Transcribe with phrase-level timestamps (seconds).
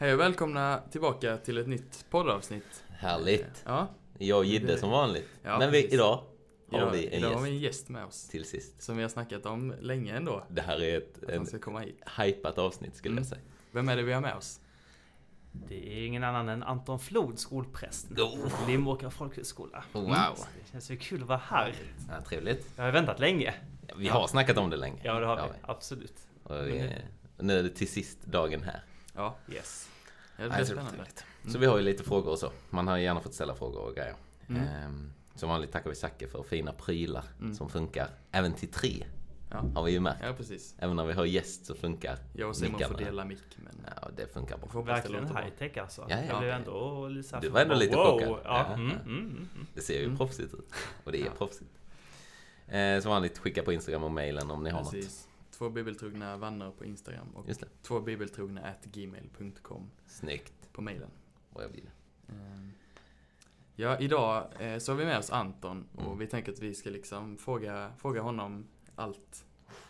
[0.00, 2.84] Hej och välkomna tillbaka till ett nytt poddavsnitt.
[2.88, 3.62] Härligt.
[3.64, 5.28] Ja, Jag och Jidde som vanligt.
[5.42, 6.22] Ja, Men vi, idag
[6.70, 8.28] har idag, vi en idag gäst har vi en gäst med oss.
[8.28, 8.82] till sist.
[8.82, 10.44] Som vi har snackat om länge ändå.
[10.48, 11.46] Det här är ett en
[12.18, 13.22] hypat avsnitt skulle Mm.
[13.22, 13.40] jag säga.
[13.72, 14.60] Vem är det vi har med oss?
[15.52, 18.10] Det är ingen annan än Anton Flod, skolpräst.
[18.10, 18.68] Oh.
[18.68, 19.84] Limåkra folkhögskola.
[19.92, 20.06] Wow.
[20.14, 21.74] Det känns ju kul att vara här.
[22.08, 22.72] Ja, trevligt.
[22.76, 23.54] Jag har väntat länge.
[23.96, 25.00] Vi har snackat om det länge.
[25.04, 25.58] Ja, det har Ja, vi.
[25.62, 26.14] Absolut.
[26.42, 26.92] Och vi,
[27.38, 28.84] nu är det till sist dagen här.
[29.20, 29.88] Ja, Yes.
[30.36, 30.90] ja det Nej, blir så spännande.
[30.90, 31.24] trevligt.
[31.48, 32.52] Så vi har ju lite frågor och så.
[32.70, 34.14] Man har gärna fått ställa frågor och grejer.
[34.48, 34.62] Mm.
[34.62, 37.54] Ehm, som vanligt tackar vi Zacke för fina prylar Mm.
[37.54, 39.06] som funkar även till tre.
[39.50, 39.64] Ja.
[39.74, 40.20] Har vi ju märkt.
[40.22, 40.74] ja, precis.
[40.78, 43.86] Även när vi har gäst så funkar Jag och Simon får dela mick, men...
[44.02, 44.68] Ja, det funkar bra.
[44.68, 45.42] får Verkligen låter bra.
[45.44, 46.06] high tech alltså.
[46.08, 46.24] Ja, ja.
[46.28, 48.04] Jag blev ändå lite Du var ändå lite wow.
[48.04, 48.28] chockad.
[48.28, 48.40] Ja.
[48.44, 48.74] Ja.
[48.74, 48.98] Mm, mm,
[49.54, 49.66] mm.
[49.74, 50.16] Det ser ju Mm.
[50.16, 50.72] proffsigt ut.
[51.04, 51.30] Och det är Ja.
[51.38, 51.70] proffsigt.
[52.68, 55.28] Eh, som vanligt, skicka på Instagram och mailen om ni har något.
[55.60, 57.66] Två bibeltrogna vänner på Instagram och Just det.
[57.82, 60.72] två bibeltrogna at gmail.com Snyggt.
[60.72, 61.10] på mailen.
[61.50, 61.90] Vad jag vill.
[62.28, 62.72] Ehm,
[63.76, 66.18] Ja, idag eh, så har vi med oss Anton och Mm.
[66.18, 69.44] vi tänker att vi ska liksom fråga, fråga honom allt,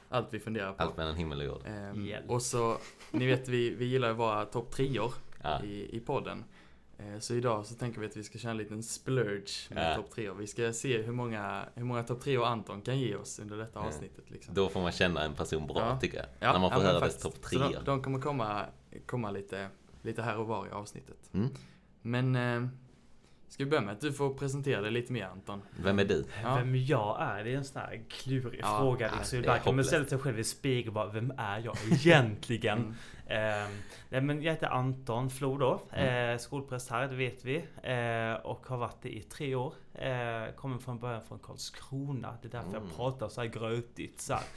[0.09, 0.83] allt vi funderar på.
[0.83, 1.63] Allt mellan himmel och jord.
[1.67, 2.31] Ehm, Hjälp.
[2.31, 2.79] och så,
[3.11, 5.63] ni vet vi, vi gillar ju våra topp treor Ja.
[5.65, 6.45] i, i podden.
[7.01, 9.97] Eh, Så idag så tänker vi att vi ska köra en liten splurge med Ja.
[9.97, 10.35] topp treor.
[10.35, 13.79] Vi ska se hur många, hur många topp treor Anton kan ge oss under detta
[13.81, 14.31] avsnittet.
[14.31, 14.55] Liksom.
[14.55, 15.99] Då får man känna en person bra, Ja.
[16.01, 16.27] tycker jag.
[16.41, 17.79] Ja, När man ja, får men höra dess topp Så de, tre.
[17.85, 18.65] de kommer komma,
[19.07, 19.69] komma lite,
[20.03, 21.31] lite här och var i avsnittet.
[21.35, 21.49] Mm.
[22.03, 22.69] Men, eh,
[23.49, 25.63] ska vi börja med att du får presentera dig lite mer Anton?
[25.83, 26.25] Vem är du?
[26.43, 26.57] Ja.
[26.57, 29.07] Vem jag är, det är en sån här klurig Ja, fråga.
[29.07, 29.37] ja, Liksom.
[29.37, 31.77] det är Ibland kan man ställa sig själv i spegeln och bara, vem är jag
[31.93, 32.79] egentligen?
[32.81, 32.95] Mm.
[33.31, 33.69] Eh,
[34.09, 36.31] nej men jag heter Anton Flo då, Mm.
[36.33, 37.57] eh, skolpräst här, det vet vi.
[37.83, 39.75] Eh, och har varit det i tre år.
[39.95, 42.83] Eh, kommer från början från Karlskrona, det är därför Mm.
[42.89, 44.43] jag pratar så här grötigt så här.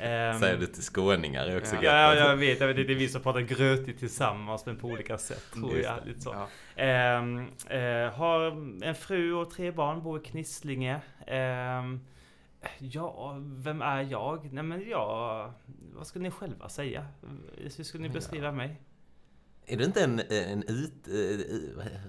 [0.00, 1.82] Ehm, Säger du till skåningar är också Ja.
[1.82, 1.92] gött.
[1.92, 2.76] Ja, jag vet, jag vet.
[2.76, 6.06] Det är vi som pratar grötigt tillsammans men på olika sätt tror Just jag.
[6.06, 6.34] Lite så.
[6.76, 6.82] Ja.
[6.82, 7.38] Ehm,
[7.68, 8.40] eh, har
[8.84, 11.00] en fru och tre barn, bor i Knislinge.
[12.78, 14.52] Ja, vem är jag?
[14.52, 15.52] Nej men jag...
[15.94, 17.06] Vad ska ni själva säga?
[17.56, 18.80] Hur skulle ni beskriva mig?
[19.66, 21.08] Är du inte en, en ut...
[21.08, 21.12] eh,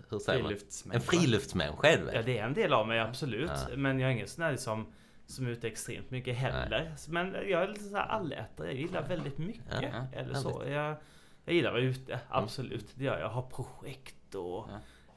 [0.09, 0.53] Hur säger man?
[0.93, 2.11] En friluftsmänniska är?
[2.13, 3.51] Ja, det är en del av mig, absolut.
[3.69, 3.75] Ja.
[3.77, 4.85] Men jag är ingen sån här som,
[5.25, 6.95] som är ute extremt mycket heller.
[7.09, 8.67] Men jag är lite så här allätare.
[8.67, 9.63] Jag gillar väldigt mycket.
[9.81, 10.63] Ja, eller så.
[10.67, 10.95] Jag,
[11.45, 12.85] jag gillar att vara ute, absolut.
[12.95, 13.21] Det gör jag.
[13.21, 14.67] Jag har projekt och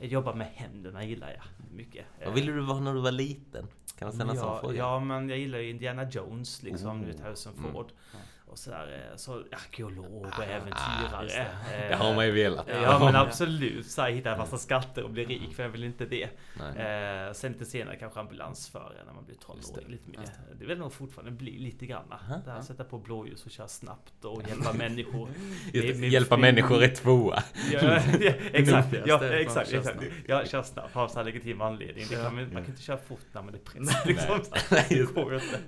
[0.03, 1.43] Jobbar med händerna gillar jag
[1.77, 2.05] mycket.
[2.25, 3.67] Vad ville du vara när du var liten?
[3.99, 4.75] Kan man ställa en sån fråga?
[4.79, 7.23] ja, men jag gillar ju Indiana Jones liksom, du vet Oh.
[7.23, 7.73] Harrison Mm.
[7.73, 7.93] Ford.
[8.13, 8.19] Ja.
[8.53, 11.23] Och sådär, eh, så arkeolog och Ah, äventyrare.
[11.25, 11.77] just det.
[11.83, 12.67] Eh, Det har man ju velat.
[12.69, 15.85] Ja men absolut, så här, hitta en massa skatter och bli rik, för jag vill
[15.85, 16.23] inte det.
[16.77, 19.85] Eh, sen lite senare kanske ambulansförare när man blir tonåring.
[19.87, 19.93] det.
[19.93, 20.19] Lite mer.
[20.21, 22.15] Just Det vill nog fortfarande bli lite grann.
[22.45, 25.29] Det här sätta på blåljus och köra snabbt och hjälpa människor.
[25.73, 27.43] Just det, med- hjälpa människor är tvåa.
[27.73, 30.01] Ja, ja, exakt, ja, exakt, exakt.
[30.01, 32.07] köra Ja, kör snabbt, ha en legitim anledning.
[32.09, 34.07] Det kan, man, man kan inte köra fort när man är präst.
[34.07, 34.41] Liksom.
[34.71, 35.13] Nej, Det det.
[35.15, 35.59] går inte.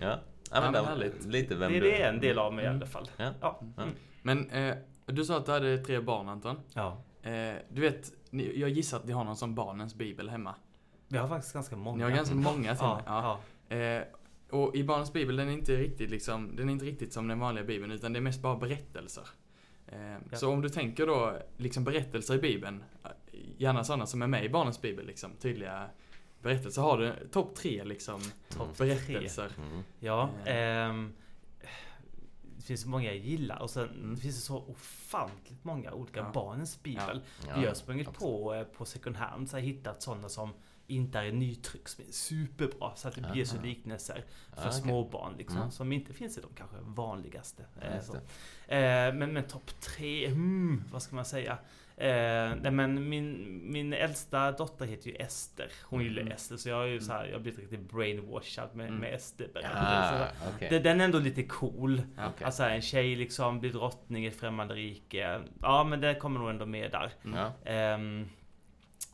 [0.00, 0.20] Ja.
[0.52, 2.64] Ja, Ja, ja men men lite vem Det, du det är en del av mig
[2.64, 2.76] i Mm.
[2.78, 3.10] alla fall.
[3.16, 3.32] Ja.
[3.40, 3.60] Ja.
[3.78, 3.90] Mm.
[4.22, 4.76] Men eh,
[5.06, 6.56] du sa att du hade tre barn Anton.
[6.74, 7.02] ja.
[7.22, 10.54] Eh, du vet, jag gissar att ni har någon sån barnens bibel hemma.
[11.08, 11.96] Vi har faktiskt ganska många.
[11.96, 13.02] Ni har ganska många till ja, mig.
[13.06, 13.40] Ja.
[13.68, 13.76] ja.
[13.76, 14.02] Eh,
[14.50, 17.38] och i barnens bibel, den är inte riktigt liksom, den är inte riktigt som den
[17.40, 19.26] vanliga bibeln, utan det är mest bara berättelser.
[19.86, 19.98] Eh,
[20.30, 20.36] Ja.
[20.38, 23.10] Så om du tänker då, liksom berättelser i bibeln, eh,
[23.58, 25.86] gärna sådana som är med i barnens bibel, liksom, tydliga
[26.42, 26.82] berättelser.
[26.82, 28.64] Har du topp tre liksom, tre.
[28.78, 29.50] berättelser?
[29.58, 29.82] Mm.
[30.00, 30.56] Ja, Eh.
[30.56, 31.12] ehm,
[32.56, 34.16] det finns så många jag gillar och sen Mm.
[34.16, 36.30] finns det så ofantligt många olika Ja.
[36.34, 37.20] barnens bibel.
[37.48, 38.32] Ja, Vi har sprungit absolut.
[38.42, 40.50] på, eh, på second hand, så har hittat sådana som
[40.86, 42.94] inte är nytryck, som är superbra.
[42.96, 43.66] Så att det blir Jesu Aha.
[43.66, 44.24] liknelser
[44.54, 44.80] för Ja, okej.
[44.80, 45.56] småbarn liksom.
[45.58, 45.70] Mm.
[45.70, 47.64] Som inte finns i de kanske vanligaste.
[47.80, 48.14] Ja, eh, så.
[48.74, 51.58] Eh, men men topp tre, hmm, vad ska man säga?
[52.02, 55.68] Eh, nej men min, min äldsta dotter heter ju Ester.
[55.84, 56.32] Hon gillar Mm.
[56.32, 59.00] Ester så jag är ju så här, jag har blivit riktigt brainwashad med, Mm.
[59.00, 60.24] med Ester Ah,
[60.58, 62.02] det, Den är ändå lite cool.
[62.16, 62.22] Ja.
[62.28, 62.44] Okej.
[62.44, 65.40] Alltså en tjej liksom blir drottning i främmande rike.
[65.60, 67.10] Ja men det kommer nog ändå med där.
[67.24, 67.48] Mm.
[67.64, 68.28] Ehm,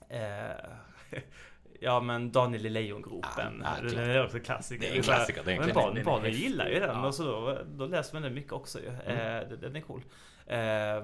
[0.08, 1.20] eh,
[1.80, 3.62] ja men Daniel i Lejongropen.
[3.64, 4.02] Ah, ah, den klart.
[4.02, 4.80] är också klassiker.
[4.88, 6.32] Det är en klassiker, det är en Men barnen häftig.
[6.42, 7.06] gillar ju den Ja.
[7.06, 8.86] och så då, då läser man den mycket också ju.
[8.88, 10.02] Eh, den är cool.
[10.46, 11.02] Ja,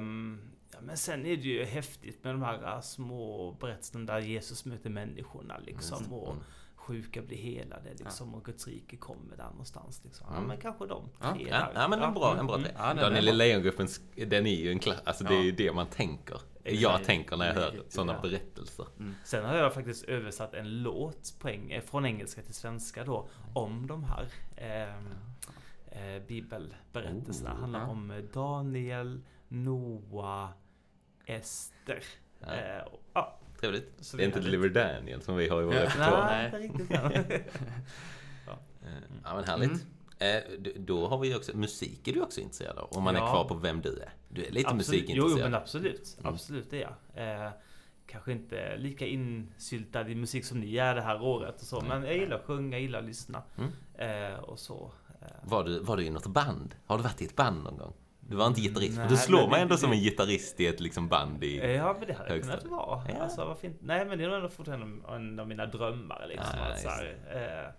[0.85, 4.91] men sen är det ju häftigt med de här äh, små berättelserna där Jesus möter
[4.91, 5.99] människorna liksom.
[5.99, 6.17] Just det.
[6.17, 6.45] Och Mm.
[6.77, 8.35] sjuka blir helade liksom.
[8.35, 10.27] Och Guds rike kommer där någonstans liksom.
[10.31, 10.49] Ja Mm.
[10.49, 11.33] men kanske de Ja.
[11.35, 11.73] tre Ja, där.
[11.75, 12.69] ja men en bra, mm, en bra mm.
[12.77, 13.89] Ja, Daniel Lejongruppen,
[14.27, 16.41] den är ju en klass, alltså det är ju det man tänker.
[16.67, 18.21] Jag tänker när jag hör sådana ja.
[18.21, 18.87] berättelser.
[19.25, 23.29] Sen har jag faktiskt översatt en låt på eng- från engelska till svenska då.
[23.55, 24.27] Om de här
[24.57, 25.09] ehm,
[25.87, 27.53] eh, bibelberättelserna.
[27.55, 27.87] Oh, handlar ja.
[27.87, 30.49] om Daniel, Noah,
[31.27, 32.03] Ester.
[32.41, 33.93] Ja, Eh, och- ja, trevligt.
[34.01, 34.41] så Det är inte.
[34.41, 35.83] Deliver Daniel som vi har i vår Ja.
[35.83, 36.27] repertoar.
[36.27, 37.13] Nej, inte riktigt än.
[37.23, 37.41] Eh,
[39.25, 39.71] Ja men härligt.
[40.19, 40.37] Mm.
[40.55, 42.89] Eh, Då har vi också, musik är du också intresserad av?
[42.93, 43.27] Om man är Ja.
[43.31, 44.13] kvar på vem du är.
[44.29, 45.05] Du är lite Absolut.
[45.09, 45.39] Jo, musikintresserad.
[45.39, 46.17] jo, men absolut.
[46.21, 46.33] Mm.
[46.35, 47.45] Absolut det är jag.
[47.47, 47.51] Eh,
[48.07, 51.81] kanske inte lika insyltad i musik som ni är det här året och så.
[51.81, 51.89] Nej.
[51.89, 53.43] Men jag gillar att sjunga, jag gillar att lyssna.
[53.59, 54.33] Mm.
[54.33, 54.91] Eh, och så.
[55.23, 56.75] Eh, Var, du, var du i något band?
[56.87, 57.93] Har du varit i ett band någon gång?
[58.29, 60.03] Du var inte gitarrist, men Nej, du slår men mig det- ändå som det- en
[60.03, 61.75] gitarrist i ett liksom band i...
[61.75, 62.63] Ja, men det hade högstadiet.
[62.65, 63.03] kunnat vara.
[63.09, 63.23] Ja.
[63.23, 63.77] Alltså, vad fint.
[63.81, 66.27] Nej, men det är nog ändå fortfarande en, av mina drömmar.
[66.29, 67.71] Liksom, Ja, att, så här, eh,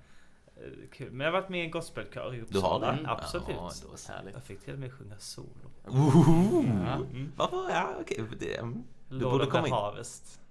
[0.91, 1.11] kul.
[1.11, 2.91] Men jag har varit med i en gospelkör i Du har Uppsala.
[2.91, 3.09] det?
[3.09, 3.45] Absolut.
[3.49, 3.71] Ja.
[4.13, 4.33] Härligt.
[4.33, 5.47] Jag fick till och med sjunga solo.
[5.87, 6.63] Ohoho!
[6.85, 6.93] Ja.
[6.95, 7.31] Mm.
[7.35, 7.69] Varför?
[7.69, 8.23] Ja, okej.
[8.39, 8.83] det- mm.
[9.09, 9.73] Du Lord borde komma in.
[9.73, 10.41] Harvest.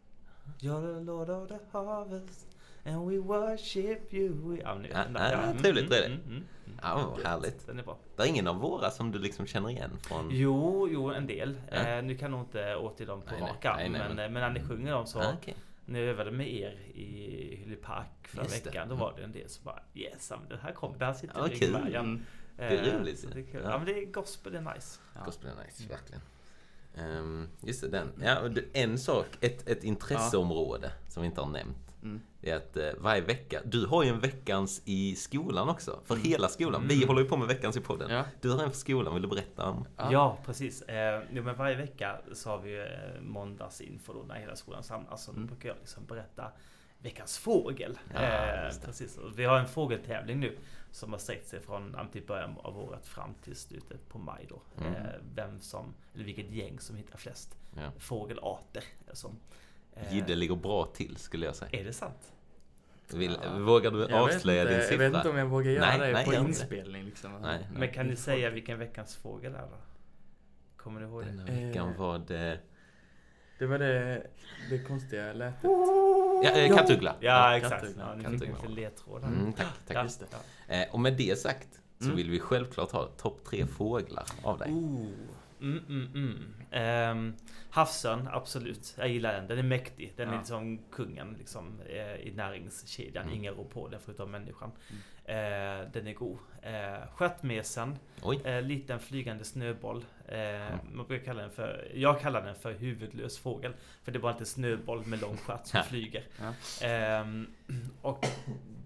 [0.60, 2.46] You're the Lord of the Harvest
[2.86, 4.58] and we worship you.
[4.62, 5.32] Ja, men Ja, där.
[5.32, 6.24] ja, Mm, trevligt, mm, trevligt.
[6.26, 6.78] mm, mm, mm.
[6.82, 7.66] Ja, härligt.
[7.66, 7.96] Den är bra.
[8.16, 10.28] Det är ingen av våra som du liksom känner igen från...
[10.30, 11.60] Jo, jo, en del.
[11.70, 11.76] Ja.
[11.76, 14.50] Eh, nu kan nog inte återge dem på rak arm, men, men- eh, men när
[14.50, 15.54] ni sjunger dem så Ah, okej.
[15.86, 18.70] När jag övade med er i Hyllie Park förra Just det.
[18.70, 19.04] veckan, då Mm.
[19.06, 21.48] var det en del som bara Yes, ja, men den här kom, där sitter Ja,
[21.52, 21.72] ja, kul.
[21.72, 22.04] Bergen.
[22.04, 22.22] Mm.
[22.56, 23.60] Det är roligt det är kul.
[23.64, 23.70] Ja.
[23.70, 23.76] Ja.
[23.78, 25.00] men det är gospel, det är nice.
[25.14, 25.20] Ja.
[25.24, 26.22] Gospel är nice, verkligen.
[26.96, 28.12] Ehm, just det, den.
[28.22, 31.76] Ja, det- en sak, ett, ett intresseområde som vi inte har nämnt.
[32.04, 32.20] Mm.
[32.40, 36.00] Det är att eh, varje vecka, du har ju en veckans i skolan också.
[36.04, 36.88] För hela skolan.
[36.88, 37.08] Vi Mm.
[37.08, 38.10] håller ju på med veckans i podden.
[38.10, 38.24] Ja.
[38.40, 39.86] Du har en för skolan, vill du berätta om?
[39.96, 40.12] Ja.
[40.12, 40.82] Ja, precis.
[40.82, 45.24] Eh, jo, men varje vecka så har vi eh, måndagsinfo då när hela skolan samlas.
[45.24, 45.46] Så då Mm.
[45.46, 46.52] brukar jag liksom berätta
[46.98, 47.98] veckans fågel.
[48.14, 49.18] Ja, eh, precis.
[49.36, 50.56] Vi har en fågeltävling nu
[50.90, 54.62] som har sträckt sig från till början av året fram till slutet på maj då.
[54.80, 54.94] Mm.
[54.94, 55.00] Eh,
[55.34, 57.90] vem som, eller vilket gäng som hittar flest Ja.
[57.98, 58.84] fågelarter.
[59.08, 59.30] Alltså.
[59.96, 61.80] Eh, Jidde ligger bra till skulle jag säga.
[61.80, 62.32] Är det sant?
[63.12, 63.58] Vill, Ja.
[63.58, 64.96] Vågar du Jag avslöja din Jag siffra?
[65.08, 67.32] vet inte om jag vågar göra Nej, det nej, på inspelning liksom.
[67.42, 67.66] Nej.
[67.76, 69.76] Men kan ni säga vilken veckans fågel är då?
[70.76, 71.30] Kommer ni ihåg det?
[71.30, 71.96] Denna veckan Eh.
[71.98, 72.58] var det...
[73.58, 74.26] Det var det,
[74.70, 75.70] det konstiga lätet.
[76.44, 77.16] Ja, eh, kattuggla.
[77.20, 77.74] Ja, Ja, exakt.
[77.80, 78.02] kattuggla.
[78.08, 78.46] Ja, ni fick Kattuggla.
[78.54, 79.22] en liten ledtråd.
[79.22, 79.28] här.
[79.30, 79.96] Mm, tack, tack.
[79.96, 80.26] Ja, Just det.
[80.68, 80.74] ja.
[80.74, 81.68] Eh, och med det sagt
[81.98, 82.16] så Mm.
[82.16, 84.70] vill vi självklart ha topp tre fåglar av dig.
[84.72, 85.08] Ooh.
[85.60, 87.10] Mm, mm, mm.
[87.28, 87.34] Ehm,
[87.70, 88.94] havsörn, absolut.
[88.98, 89.46] Jag gillar den.
[89.46, 90.12] Den är mäktig.
[90.16, 90.38] Den är Ja.
[90.38, 93.24] liksom kungen liksom, eh, i näringskedjan.
[93.24, 93.34] Mm.
[93.36, 94.72] Ingen rår på den förutom människan.
[95.24, 95.34] Eh,
[95.92, 96.38] den är god.
[96.62, 97.98] Eh, stjärtmesen,
[98.44, 100.04] eh, liten flygande snöboll.
[100.28, 100.96] Eh, Mm.
[100.96, 103.72] Man brukar kalla den för, jag kallar den för huvudlös fågel.
[104.02, 106.24] För det är bara en liten snöboll med lång stjärt som flyger.
[106.82, 107.46] Ehm,
[108.02, 108.26] och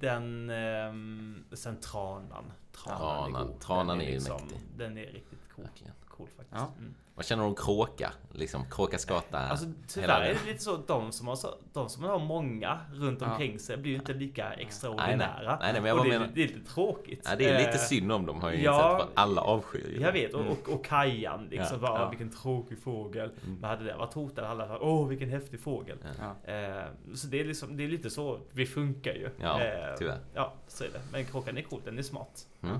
[0.00, 2.52] den, ehm, sen tranan.
[2.72, 2.98] Tranan,
[3.32, 3.46] Tranan.
[3.46, 3.60] god.
[3.60, 4.58] Tranan Den är ju mäktig.
[4.76, 5.68] Den är riktigt cool.
[6.08, 6.60] Cool faktiskt.
[6.60, 6.72] Ja.
[6.78, 6.94] Mm.
[7.18, 8.12] Vad känner du om kråka?
[8.32, 9.38] Liksom, kråka skata?
[9.38, 12.78] Alltså tyvärr är det lite så att de som har, så, de som har många
[12.92, 13.30] runt Ja.
[13.30, 15.16] omkring sig blir ju inte lika extraordinära.
[15.16, 15.56] Nej, nej.
[15.60, 17.20] Nej, nej, men jag och det, är, menar- det är lite tråkigt.
[17.24, 19.08] Ja, det är lite Eh, synd om dem har jag ja, insett.
[19.14, 20.52] För alla avskyr ju Jag vet, och, Mm.
[20.52, 22.08] och, och Kajan liksom Ja, bara, ja.
[22.08, 23.30] vilken tråkig fågel.
[23.44, 23.58] Mm.
[23.60, 25.98] Men hade det varit hotad hade alla åh vilken häftig fågel.
[26.18, 26.52] Ja.
[26.52, 26.84] Eh,
[27.14, 29.30] så det är, liksom, det är lite så vi funkar ju.
[29.40, 30.18] Ja, Eh, tyvärr.
[30.34, 31.00] Ja, så är det.
[31.12, 32.46] Men kråkan är cool, den är smart.
[32.62, 32.78] Mm.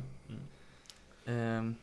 [1.26, 1.74] Ehm,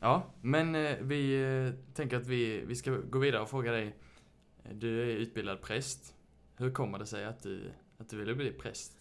[0.00, 3.96] ja, men eh, vi eh, tänker att vi, vi ska gå vidare och fråga dig.
[4.64, 6.14] Eh, Du är utbildad präst.
[6.56, 8.92] Hur kommer det sig att du, att du ville bli präst?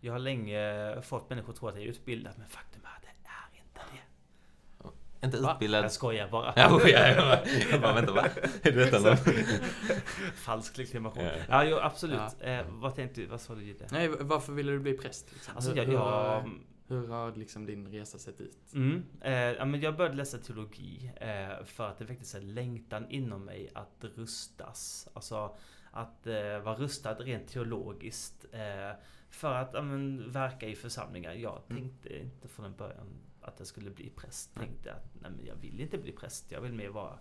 [0.00, 3.02] Jag har länge fått människor att tro att jag är utbildad, men faktum är att
[3.02, 5.26] det är inte det.
[5.26, 5.52] Inte Va?
[5.52, 5.84] utbildad...
[5.84, 6.52] Jag skojar bara.
[6.56, 7.38] Ja, oj, ja, ja,
[7.70, 8.28] jag bara, vänta, va?
[8.62, 9.16] Är detta någon...
[10.34, 11.24] Falsk legitimation.
[11.24, 11.30] Ja.
[11.48, 12.20] Ja, jo, absolut.
[12.40, 12.46] Ja.
[12.46, 13.26] Eh, vad tänkte du?
[13.26, 13.76] Vad sa du?
[13.90, 15.32] Nej, varför ville du bli präst?
[15.32, 15.56] Liksom?
[15.56, 16.50] Alltså, jag, jag, har,
[16.92, 18.72] hur har liksom din resa sett ut?
[18.74, 23.10] mm, eh, ja, men jag började läsa teologi eh, för att det väcktes en längtan
[23.10, 25.08] inom mig att rustas.
[25.12, 25.56] Alltså
[25.90, 28.46] att eh, vara rustad rent teologiskt.
[28.52, 28.96] Eh,
[29.30, 31.32] för att ja, men, verka i församlingar.
[31.32, 31.82] Jag Mm.
[31.82, 33.06] tänkte inte från början
[33.40, 34.50] att jag skulle bli präst.
[34.54, 34.66] Nej.
[34.66, 36.52] Tänkte att nej, men jag vill inte bli präst.
[36.52, 37.18] Jag vill mer vara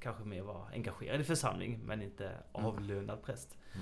[0.00, 3.58] kanske mer vara engagerad i församling men inte avlönad präst.
[3.74, 3.80] Eh,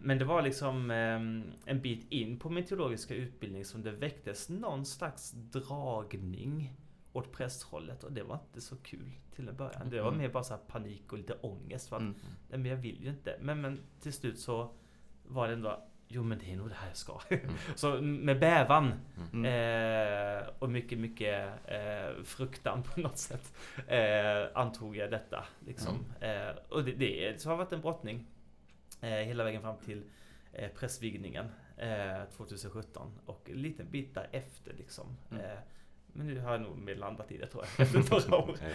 [0.00, 4.48] Men det var liksom eh, en bit in på min teologiska utbildning som det väcktes
[4.48, 6.72] någon slags dragning
[7.12, 9.90] åt prästhållet och det var inte så kul till en början.
[9.90, 10.20] Det var Mm.
[10.20, 12.14] mer bara så panik och lite ångest för att Mm.
[12.50, 13.36] nej, men jag vill ju inte.
[13.40, 14.70] Men, men till slut så
[15.26, 17.20] var det ändå Jo men det är nog det här jag ska.
[17.74, 18.92] så med bävan
[19.32, 19.44] Mm.
[19.44, 23.54] eh, och mycket, mycket eh, fruktan på något sätt
[23.86, 25.44] eh, antog jag detta.
[25.66, 25.94] Liksom.
[26.20, 28.26] Eh, och det, det, har varit en brottning
[29.00, 30.02] hela vägen fram till
[30.52, 35.16] eh, prästvigningen eh, 2017 och en liten bit därefter liksom.
[35.30, 35.44] Mm.
[35.44, 35.58] Eh,
[36.12, 38.56] men nu har jag nog mer landat i det tror jag, efter några år.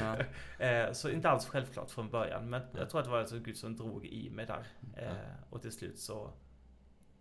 [0.60, 0.66] Ja.
[0.66, 3.58] Eh, så inte alls självklart från början, men jag tror att det var alltså Gud
[3.58, 4.68] som drog i mig där.
[4.98, 5.14] Eh,
[5.50, 6.32] och till slut så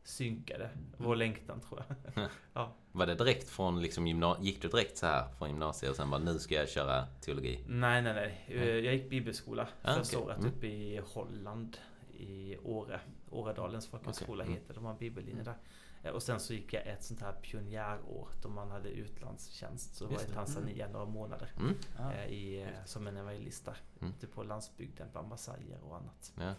[0.05, 0.71] synkade.
[0.97, 1.83] Vår längtan tror
[2.15, 2.29] jag.
[2.93, 6.11] Var det direkt från liksom gymna- Gick du direkt så här från gymnasiet och sen
[6.11, 7.65] bara nu ska jag köra teologi?
[7.69, 8.45] Nej, nej, nej.
[8.49, 10.27] Eh, Jag gick bibelskola Ah, första okej.
[10.27, 10.53] året Mm.
[10.53, 11.77] uppe i Holland.
[12.23, 13.01] I Åre.
[13.31, 14.53] Åredalens folkhögskola Okej.
[14.53, 14.61] Mm.
[14.63, 14.81] heter det.
[14.81, 15.57] De har en bibellinje där.
[16.03, 19.95] Eh, Och sen så gick jag ett sånt här pionjärår då man hade utlandstjänst.
[19.95, 20.33] Så var jag i det.
[20.33, 21.49] Tanzania några månader.
[21.59, 21.75] Mm.
[21.99, 22.13] Ja.
[22.13, 23.77] eh, i, eh, som en evangelist där.
[24.01, 24.13] Mm.
[24.13, 26.33] Ute på landsbygden bland massajer och annat.
[26.39, 26.55] Ja.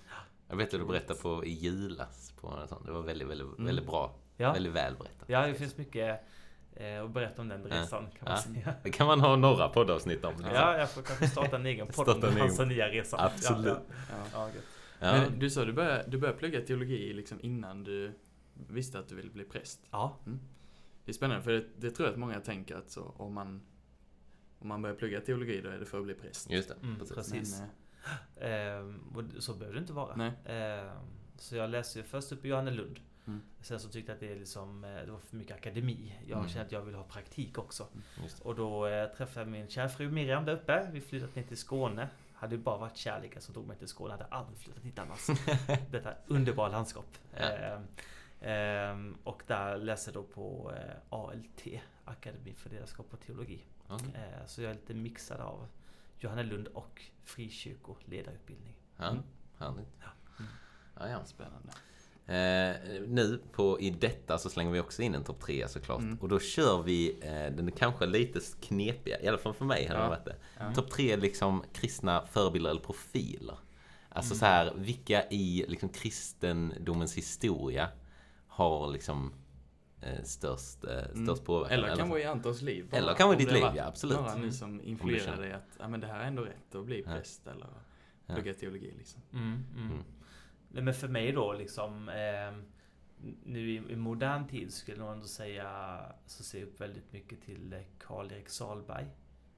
[0.48, 2.86] Jag vet att du berättade på i julas på en sån.
[2.86, 3.65] Det var väldigt, väldigt, Mm.
[3.65, 4.15] väldigt bra.
[4.38, 5.29] Ja, Väldigt väl berättat.
[5.29, 6.22] ja det finns mycket
[6.75, 8.38] eh, att berätta om den resan kan man Ja.
[8.38, 8.74] säga.
[8.84, 10.34] Det kan man ha några poddavsnitt om.
[10.34, 10.55] Liksom.
[10.55, 13.20] Ja, jag får kanske starta en egen podd om Tanzania-resan.
[13.20, 13.77] Absolut.
[13.89, 14.50] Ja, Ja.
[15.03, 15.13] Ja.
[15.29, 18.13] Men du sa du började, du började plugga teologi liksom innan du
[18.67, 19.81] visste att du ville bli präst.
[19.91, 20.17] ja.
[21.05, 23.62] Det är spännande för det, det tror jag att många tänker att så, om man
[24.60, 26.51] om man börjar plugga teologi då är det för att bli präst.
[26.51, 26.75] Just det.
[26.83, 27.15] Mm, precis.
[27.15, 27.60] precis.
[27.60, 27.69] Men,
[28.41, 30.15] Ehm, och så behöver det inte vara.
[30.15, 30.31] Nej.
[30.45, 30.98] Ehm,
[31.38, 33.00] så jag läste ju först upp i Johannelund.
[33.27, 33.41] Mm.
[33.62, 36.15] Sen så tyckte jag att det, är liksom, eh, det var för mycket akademi.
[36.27, 36.50] Jag Mm.
[36.50, 37.88] kände att jag ville ha praktik också.
[38.24, 38.43] Just det.
[38.43, 40.89] Och då eh, träffade jag min kära fru Miriam där uppe.
[40.93, 42.10] Vi flyttat ner till Skåne.
[42.43, 44.12] Hade ju bara varit kärleken som tog mig till Skåne.
[44.13, 45.27] Hade aldrig flyttat hit annars.
[45.91, 47.05] Detta underbara landskap.
[47.33, 47.39] Ja.
[47.39, 47.83] Ehm,
[48.41, 51.67] ehm, och där läste jag då på eh, ALT,
[52.05, 53.63] Akademi för ledarskap och teologi.
[53.88, 54.07] Okej.
[54.15, 55.67] Eh, så jag är lite mixad av
[56.19, 58.75] Johannelund och frikyrkoledarutbildning.
[58.97, 59.23] Ja, Mm.
[59.57, 59.77] härligt.
[60.39, 60.51] Mm.
[61.00, 61.25] Ja, ja.
[61.25, 61.71] Spännande.
[62.25, 62.75] Eh,
[63.08, 66.00] nu på, i detta så slänger vi också in en topp tre såklart.
[66.00, 66.18] Mm.
[66.22, 69.96] Och då kör vi eh, den kanske lite knepiga, i alla fall för mig har
[69.96, 70.10] det Ja.
[70.10, 70.36] varit det.
[70.60, 70.74] Ja.
[70.74, 73.58] Topp tre liksom kristna förebilder eller profiler.
[74.10, 74.39] Alltså Mm.
[74.39, 77.89] så här, vilka i liksom kristendomens historia
[78.48, 79.34] har liksom
[80.01, 81.25] eh, störst, eh, Mm.
[81.25, 81.77] störst påverkan?
[81.84, 82.88] Eller kan vara i Antons liv.
[82.92, 82.98] bara.
[82.98, 84.18] Eller kan vara i ditt det liv, ja, absolut.
[84.18, 84.51] Några nu Mm.
[84.51, 87.12] som känner- influerar dig att ja, men det här är ändå rätt att bli Ja.
[87.12, 87.68] präst eller
[88.27, 88.34] Ja.
[88.34, 89.22] plugga teologi liksom.
[89.34, 89.92] Mm, mm.
[89.92, 90.03] Mm.
[90.82, 92.63] Men för mig då liksom ehm,
[93.44, 97.13] Nu i, i modern tid skulle jag nog ändå säga Så ser jag upp väldigt
[97.13, 99.08] mycket till eh, Karl-Erik Salberg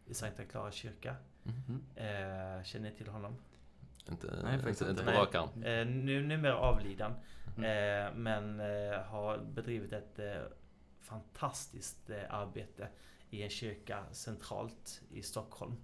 [0.05, 1.83] I Sankta Clara kyrka Mhm.
[1.95, 3.35] eh, Känner ni till honom?
[4.09, 5.03] Inte, Nej, faktiskt inte, inte.
[5.03, 5.63] på rak arm.
[5.63, 7.11] Eh, nu, numera avliden
[7.57, 7.63] Mm.
[8.07, 10.41] eh, Men eh, har bedrivit ett eh,
[11.01, 12.87] fantastiskt eh, arbete
[13.29, 15.75] I en kyrka centralt i Stockholm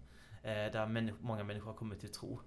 [0.44, 2.40] eh, Där människ- många människor har kommit till tro eh,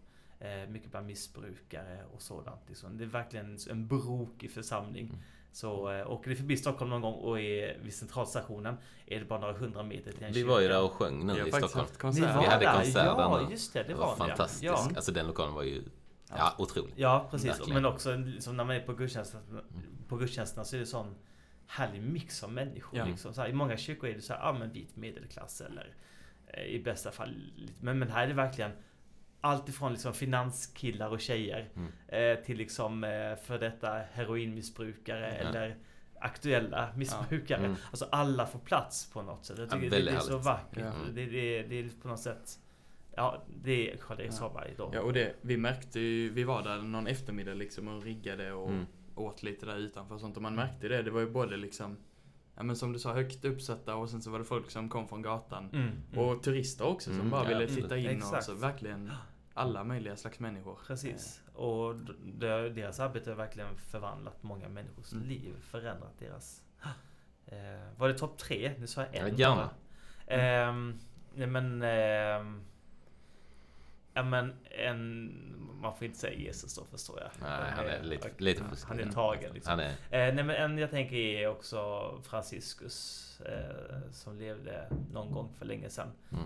[0.68, 2.98] Mycket bland missbrukare och sådant liksom.
[2.98, 5.22] Det är verkligen en brokig församling Mm.
[5.54, 9.40] Så eh, åker ni förbi Stockholm någon gång och är vid centralstationen Är det bara
[9.40, 11.52] några hundra meter till en Vi kyrka var ju där och sjöng nu Vi i
[11.52, 11.86] Stockholm.
[12.14, 14.16] Ni var Vi hade konsert ja, där just det, det, Det var var ja.
[14.16, 14.62] fantastiskt.
[14.62, 14.90] Ja.
[14.96, 15.82] Alltså den lokalen var ju
[16.28, 16.94] ja, otrolig.
[16.96, 17.50] Ja, precis.
[17.50, 17.74] Verkligen.
[17.74, 19.60] Men också liksom, när man är på gudstjänsterna,
[20.08, 21.14] på gudstjänsterna så är det sån
[21.66, 22.98] härlig mix av människor.
[22.98, 23.04] Ja.
[23.04, 23.34] Liksom.
[23.34, 25.94] Så här, I många kyrkor är det så här, ja men vit medelklass eller
[26.46, 27.84] eh, i bästa fall lite.
[27.84, 28.70] Men, men här är det verkligen
[29.44, 31.92] allt ifrån liksom finanskillar och tjejer Mm.
[32.38, 35.48] eh, till liksom eh, för detta heroinmissbrukare Ja.
[35.48, 35.76] eller
[36.20, 37.64] aktuella missbrukare.
[37.64, 37.76] Mm.
[37.90, 39.58] Alltså alla får plats på något sätt.
[39.58, 40.46] Jag Ja, tycker det, väldigt det är så härligt.
[40.46, 40.78] vackert.
[41.06, 41.12] Ja.
[41.14, 42.58] Det, det, det är på något sätt
[43.16, 44.32] Ja, det är Karl-Erik
[44.78, 44.90] Ja.
[44.92, 48.68] Ja, och det, vi märkte ju, vi var där någon eftermiddag liksom och riggade och
[48.70, 48.86] Mm.
[49.14, 51.02] åt lite där utanför och sånt och man märkte det.
[51.02, 51.96] Det var ju både liksom,
[52.56, 55.08] ja men som du sa, högt uppsatta och sen så var det folk som kom
[55.08, 55.70] från gatan.
[55.72, 56.18] Mm, mm.
[56.24, 58.44] Och turister också som Mm, bara ja, ville titta in och Exakt.
[58.44, 59.10] så verkligen
[59.54, 60.78] alla möjliga slags människor.
[60.87, 61.42] Precis.
[61.54, 65.26] Och d- det, deras arbete har verkligen förvandlat många människors Mm.
[65.28, 65.54] liv.
[65.61, 66.62] Förändrat deras...
[67.46, 68.75] Eh, var det topp tre?
[68.78, 69.70] Nu sa jag en Ja, gärna.
[70.26, 70.99] Ehm,
[71.34, 71.82] nej men...
[71.82, 72.64] ehm,
[74.14, 75.30] ja men en...
[75.80, 77.30] Man får inte säga Jesus då förstår jag.
[77.40, 78.88] Nej, han är lite, lite fuskig.
[78.88, 79.70] Han är tagen liksom.
[79.70, 81.78] Han är, Eh, nej men en jag tänker är också
[82.23, 83.20] Franciscus.
[83.40, 86.08] Eh, som levde någon gång för länge sedan.
[86.30, 86.44] mm.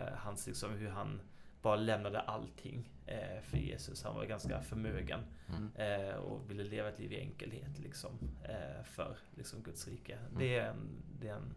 [0.00, 1.20] Eh, hans liksom hur han
[1.62, 4.02] bara lämnade allting eh, för Jesus.
[4.02, 5.70] Han var ganska förmögen Mm.
[6.08, 8.10] eh, och ville leva ett liv i enkelhet liksom,
[8.44, 10.14] eh, för liksom, Guds rike.
[10.14, 10.38] Mm.
[10.38, 11.54] Det, är en, det är en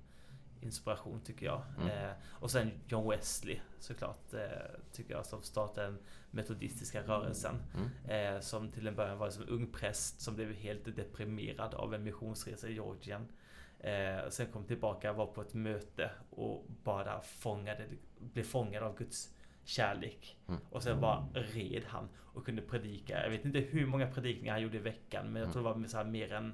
[0.61, 1.61] inspiration tycker jag.
[1.77, 1.89] Mm.
[1.89, 4.49] Eh, och sen John Wesley såklart, eh,
[4.91, 5.99] tycker jag, som startade den
[6.31, 7.55] metodistiska rörelsen.
[8.07, 8.35] Mm.
[8.35, 12.03] Eh, som till en början var som ung präst som blev helt deprimerad av en
[12.03, 13.27] missionsresa i Georgien.
[13.79, 17.85] Eh, sen kom tillbaka, var på ett möte och bara fångade,
[18.19, 19.31] blev fångad av Guds
[19.65, 20.37] kärlek.
[20.47, 20.61] Mm.
[20.69, 23.23] Och sen bara red han och kunde predika.
[23.23, 25.87] Jag vet inte hur många predikningar han gjorde i veckan men jag tror det var
[25.87, 26.53] så här mer än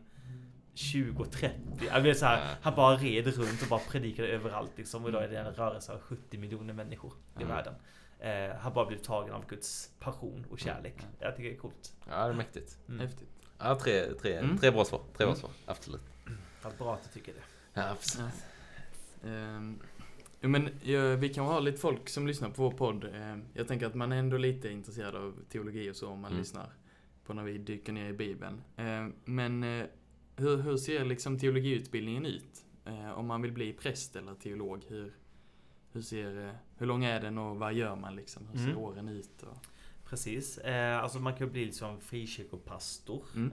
[0.75, 1.50] 20-30.
[1.91, 2.56] Jag vet så här, Ja.
[2.62, 5.03] Han bara red runt och bara predikade överallt liksom.
[5.03, 7.48] Och idag är det en rörelse av 70 miljoner människor i Mm.
[7.56, 7.74] världen.
[8.20, 10.96] Eh, han bara blev tagen av Guds passion och kärlek.
[11.00, 11.12] Mm.
[11.20, 11.94] Jag tycker det är coolt.
[12.10, 12.77] Ja, det är mäktigt.
[12.88, 13.00] Mm.
[13.00, 13.30] Häftigt.
[13.60, 14.58] Ja, tre, tre, Mm.
[14.58, 15.00] tre bra svar.
[15.00, 15.36] Tre bra Mm.
[15.36, 15.51] svar.
[15.65, 16.01] Absolut.
[16.63, 17.41] Vad bra att du tycker det.
[17.82, 18.34] Ja, absolut.
[19.25, 19.80] Ehm,
[20.41, 20.69] jo, men
[21.19, 23.03] vi kan ha lite folk som lyssnar på vår podd.
[23.15, 26.31] Ehm, jag tänker att man är ändå lite intresserad av teologi och så om man
[26.31, 26.39] Mm.
[26.39, 26.69] lyssnar
[27.25, 28.62] på när vi dyker ner i Bibeln.
[28.75, 29.86] Ehm, men eh,
[30.36, 32.65] hur, hur ser liksom teologiutbildningen ut?
[32.86, 35.13] Eh, om man vill bli präst eller teolog, hur,
[35.91, 38.48] hur, ser, eh, hur lång är den och vad gör man liksom?
[38.48, 38.77] Hur ser Mm.
[38.77, 39.43] åren ut?
[39.43, 39.57] Och,
[40.05, 40.57] Precis.
[40.57, 43.24] Eh, alltså man kan bli liksom frikyrkopastor.
[43.36, 43.51] Mm.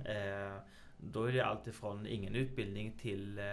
[1.00, 3.45] Då är det alltifrån ingen utbildning till eh,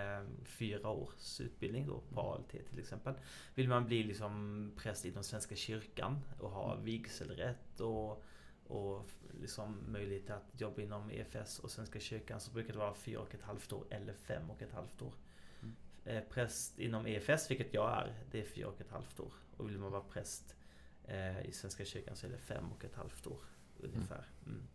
[0.44, 3.14] fyra års utbildning då på ALT till exempel.
[3.56, 8.24] Vill man bli liksom präst inom Svenska kyrkan och ha vigselrätt och,
[8.68, 9.10] och
[9.42, 13.34] liksom möjlighet att jobba inom EFS och Svenska kyrkan så brukar det vara fyra och
[13.34, 15.14] ett halvt år eller fem och ett halvt år.
[15.62, 15.75] Mm.
[16.06, 19.34] Eh, präst inom EFS, vilket jag är, det är fyra och ett halvt år.
[19.58, 20.56] Och vill man vara präst
[21.04, 23.40] eh, i Svenska kyrkan så är det fem och ett halvt år
[23.78, 24.25] ungefär.
[24.46, 24.68] Mm.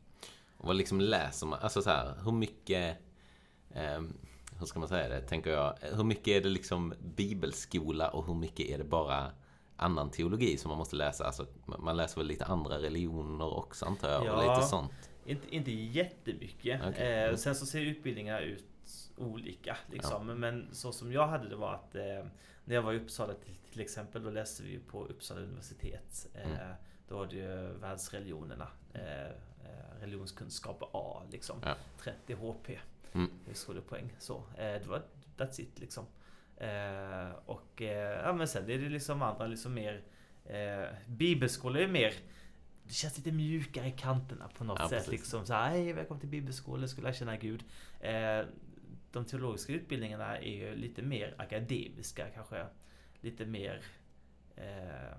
[0.61, 1.59] Och vad liksom läser man?
[1.63, 2.99] Alltså så här, hur mycket...
[3.75, 4.13] ehm,
[4.59, 5.75] hur ska man säga det, tänker jag.
[5.81, 9.31] Hur mycket är det liksom bibelskola och hur mycket är det bara
[9.77, 11.25] annan teologi som man måste läsa?
[11.27, 14.21] Alltså, man läser väl lite andra religioner också antar jag?
[14.21, 14.55] Och Ja.
[14.57, 14.93] lite sånt.
[15.25, 16.81] Inte, inte jättemycket.
[16.89, 17.13] Okej.
[17.13, 17.37] Eh, Mm.
[17.37, 18.65] sen så ser utbildningarna ut
[19.17, 19.77] olika.
[19.93, 20.27] Liksom.
[20.27, 22.27] Men så som jag hade det var att eh,
[22.65, 26.27] när jag var i Uppsala till, till exempel, då läste vi på Uppsala universitet.
[26.35, 26.75] Eh, Mm.
[27.09, 28.69] Då var det ju världsreligionerna.
[28.95, 29.33] Eh, eh,
[30.01, 31.57] religionskunskap A, liksom.
[31.65, 31.77] Ja.
[32.03, 32.79] 30 HP.
[33.13, 33.31] Mm.
[33.47, 34.13] Högskolepoäng.
[34.19, 34.37] Så.
[34.37, 35.03] Eh, det var
[35.37, 36.07] that's it liksom.
[36.57, 40.03] Eh, och eh, ja, men sen är det liksom andra liksom mer
[40.45, 42.15] eh, Bibelskola är mer
[42.83, 44.99] det känns lite mjukare i kanterna på något Ja, sätt.
[44.99, 45.13] precis.
[45.13, 47.65] Liksom så här, hej välkommen till bibelskolan, skulle jag känna Gud.
[48.01, 48.41] Eh,
[49.13, 52.67] de teologiska utbildningarna är ju lite mer akademiska kanske.
[53.21, 53.83] Lite mer
[54.57, 55.17] eh,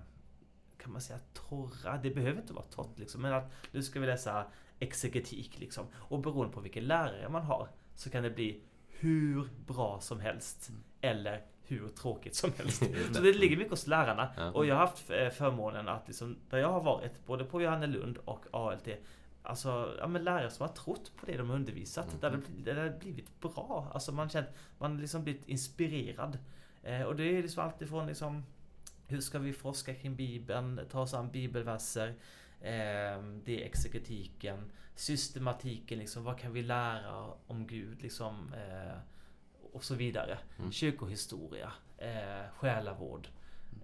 [0.82, 1.98] kan man säga torra.
[2.02, 3.22] Det behöver inte vara torrt liksom.
[3.22, 4.44] Men att nu ska vi läsa
[4.78, 5.86] exegetik liksom.
[5.94, 10.68] Och beroende på vilken lärare man har så kan det bli hur bra som helst.
[10.68, 10.82] Mm.
[11.00, 12.82] Eller hur tråkigt som helst.
[13.12, 13.32] Så det.
[13.32, 14.28] ligger mycket hos lärarna.
[14.36, 14.50] Ja.
[14.50, 18.18] Och jag har haft eh, förmånen att liksom, där jag har varit, både på Johannelund
[18.24, 18.88] och ALT,
[19.44, 22.08] Alltså, ja men lärare som har trott på det de har undervisat.
[22.08, 22.20] Mm.
[22.20, 23.90] Där, det, där det har blivit bra.
[23.94, 24.46] Alltså man känt,
[24.78, 26.38] man har liksom blivit inspirerad.
[26.82, 28.42] Eh, och det är liksom alltifrån liksom
[29.12, 32.08] hur ska vi forska kring Bibeln, ta oss an bibelverser,
[32.60, 38.98] eh, det är exegetiken, systematiken, liksom, vad kan vi lära om Gud, liksom, eh,
[39.72, 40.38] och så vidare.
[40.58, 40.72] Mm.
[40.72, 43.28] Kyrkohistoria, eh, själavård,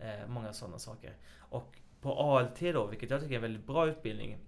[0.01, 1.17] eh, många sådana saker.
[1.39, 4.39] Och på ALT då, vilket jag tycker är en väldigt bra utbildning,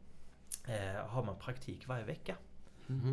[0.68, 2.36] eh, har man praktik varje vecka.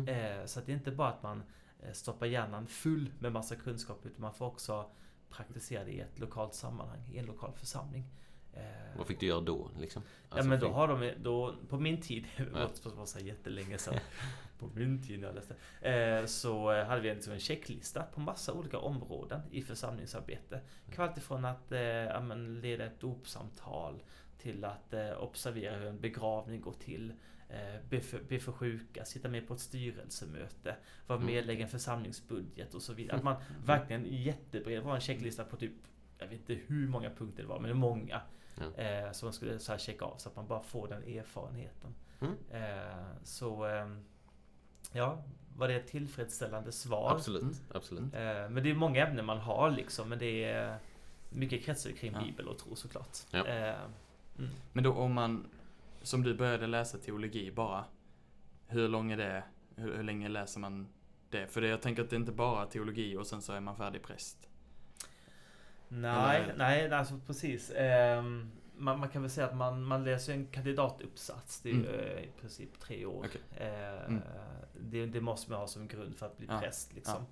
[0.08, 1.42] Eh, så det är inte bara att man
[1.82, 4.90] eh, stoppar hjärnan full med massa kunskap, utan man får också
[5.30, 8.04] praktisera det i ett lokalt sammanhang, i en lokal församling.
[8.52, 8.62] Eh,
[8.96, 9.70] Vad fick du göra då?
[9.80, 10.02] Liksom?
[10.06, 12.68] Ja Alltså, men då fick- har de, då, på min tid, det Ja.
[12.96, 13.94] var så jättelänge sedan,
[14.58, 15.54] på min tid när jag läste,
[15.90, 20.60] eh, så eh, hade vi liksom en checklista på massa olika områden i församlingsarbete.
[20.96, 24.02] Vara alltifrån att eh, ja, leda ett dopsamtal
[24.38, 27.12] till att eh, observera hur en begravning går till,
[27.48, 31.38] eh, be, för, be för sjuka, sitta med på ett styrelsemöte, vara Mm.
[31.38, 33.16] och lägga en församlingsbudget och så vidare.
[33.18, 35.72] Att man verkligen jättebred, var en checklista på typ,
[36.18, 38.20] jag vet inte hur många punkter det var, men det är många.
[38.76, 38.82] Ja.
[38.82, 41.94] Eh, som man skulle så här checka av så att man bara får den erfarenheten.
[42.20, 42.34] Mm.
[42.50, 44.04] Eh, så ehm,
[44.92, 45.22] ja,
[45.56, 47.10] var det ett tillfredsställande svar?
[47.14, 47.54] Absolut, Mm.
[47.74, 48.12] absolut.
[48.50, 50.78] Men det är många ämnen man har liksom, men det är
[51.30, 52.20] mycket kretsar kring Ja.
[52.20, 53.16] bibel och tro såklart.
[53.30, 53.46] Ja.
[53.46, 54.50] Mm.
[54.72, 55.46] Men då om man,
[56.08, 57.84] som du började läsa teologi bara,
[58.66, 59.42] hur lång är det?
[59.76, 60.88] Hur, hur länge läser man
[61.30, 61.46] det?
[61.46, 63.76] För det, jag tänker att det är inte bara teologi och sen så är man
[63.76, 64.48] färdig präst.
[65.88, 67.70] Nej, Eller- nej, alltså precis.
[67.76, 71.60] Ehm, man, man kan väl säga att man, man läser en kandidatuppsats.
[71.60, 72.00] Det är ju Mm.
[72.00, 73.24] eh, i princip tre år.
[73.26, 73.40] Okej.
[73.68, 74.20] Eh, Mm.
[74.80, 76.94] det, det måste man ha som grund för att bli Ja, präst.
[76.94, 77.24] Liksom.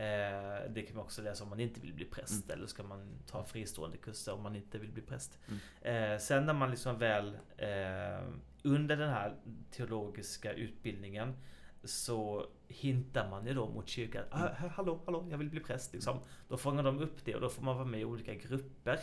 [0.00, 2.44] Eh, det kan man också läsa om man inte vill bli präst.
[2.44, 2.56] Mm.
[2.58, 5.38] Eller ska man ta fristående kurser om man inte vill bli präst.
[5.82, 6.12] Mm.
[6.12, 8.22] Eh, sen när man liksom väl eh,
[8.62, 9.36] under den här
[9.70, 11.36] teologiska utbildningen
[11.84, 14.24] så hintar man ju då mot kyrkan.
[14.30, 14.54] Ah, Mm.
[14.62, 15.92] ha- hallå, hallå, jag vill bli präst.
[15.92, 16.20] Liksom.
[16.48, 18.98] Då fångar de upp det och då får man vara med i olika grupper.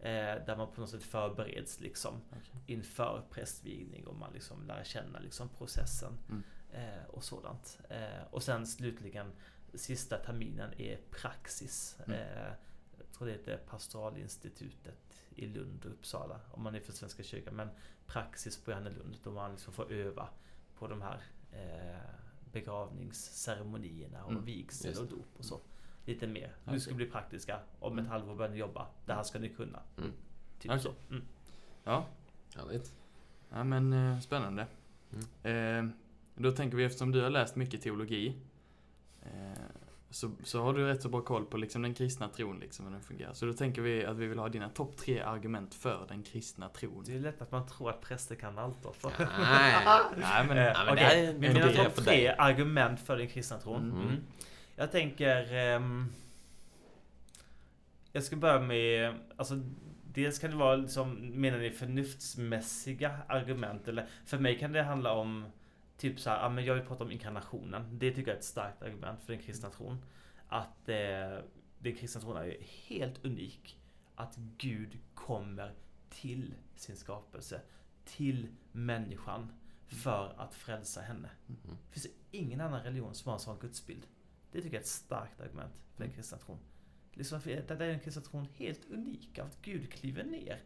[0.00, 2.60] Eh, där man på något sätt förbereds liksom Okej.
[2.66, 6.42] inför prästvigning och man liksom lär känna liksom processen Mm.
[6.72, 7.78] eh, och sådant.
[7.88, 9.32] Eh, och sen slutligen
[9.74, 11.96] sista terminen är praxis.
[12.06, 12.12] Mm.
[12.20, 12.52] Eh,
[12.98, 14.98] jag tror det heter Pastoralinstitutet
[15.34, 17.54] i Lund och Uppsala om man är för Svenska kyrkan.
[17.56, 17.68] Men
[18.06, 20.28] praxis på Johannelund då man liksom får öva
[20.78, 21.20] på de här
[21.52, 22.00] eh,
[22.52, 25.60] begravningsceremonierna och Mm, vigsel och dop och så.
[26.04, 26.52] Lite mer.
[26.64, 27.60] Nu ska vi bli praktiska.
[27.78, 28.10] Om ett Mm.
[28.10, 28.86] halvår börjar ni jobba.
[29.06, 29.82] Det här ska ni kunna.
[29.98, 30.12] Mm.
[30.58, 30.80] Typ Okej.
[30.82, 30.94] så.
[31.10, 31.22] Mm.
[31.84, 32.06] Ja,
[32.56, 32.94] Härligt.
[33.50, 34.66] ja men eh, spännande.
[35.42, 35.86] Eh,
[36.34, 38.38] då tänker vi, eftersom du har läst mycket teologi,
[40.10, 42.92] så, så har du rätt så bra koll på liksom den kristna tron, liksom hur
[42.92, 43.32] den fungerar.
[43.32, 46.68] Så då tänker vi att vi vill ha dina topp tre argument för den kristna
[46.68, 47.04] tron.
[47.06, 49.12] Det är lätt att man tror att präster kan allt också.
[49.18, 49.84] Nej.
[50.16, 53.58] Nej, men, Eh, Ja, men är- men det mina topp tre argument för den kristna
[53.58, 53.90] tron.
[53.92, 54.00] Mm.
[54.08, 54.16] Mm.
[54.76, 55.54] Jag tänker...
[55.54, 56.12] ehm,
[58.12, 59.14] jag ska börja med...
[59.36, 59.54] Alltså,
[60.14, 63.88] dels kan det vara liksom, menar ni förnuftsmässiga argument?
[63.88, 65.44] Eller för mig kan det handla om
[66.02, 67.98] typ så här, ja, men jag vill prata om inkarnationen.
[67.98, 70.04] Det tycker jag är ett starkt argument för den kristna tron.
[70.48, 71.38] Att eh,
[71.78, 73.78] den kristna tron är helt unik.
[74.14, 75.74] Att Gud kommer
[76.08, 77.60] till sin skapelse,
[78.04, 79.52] till människan
[79.86, 81.30] för att frälsa henne.
[81.48, 81.76] Mm.
[81.88, 84.06] Det finns ingen annan religion som har en sån gudsbild.
[84.52, 86.58] Det tycker jag är ett starkt argument för den kristna tron.
[87.12, 89.38] Liksom, där är den kristna tron helt unik.
[89.38, 90.62] Att Gud kliver ner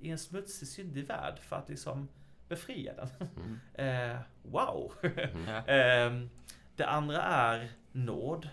[0.00, 2.08] i en smutsig, syndig värld för att liksom
[2.48, 3.08] befria den.
[3.36, 3.58] Mm.
[3.74, 4.92] Eh, wow!
[5.02, 5.48] Mm.
[5.66, 6.30] Ehm,
[6.76, 8.48] det andra är nåd.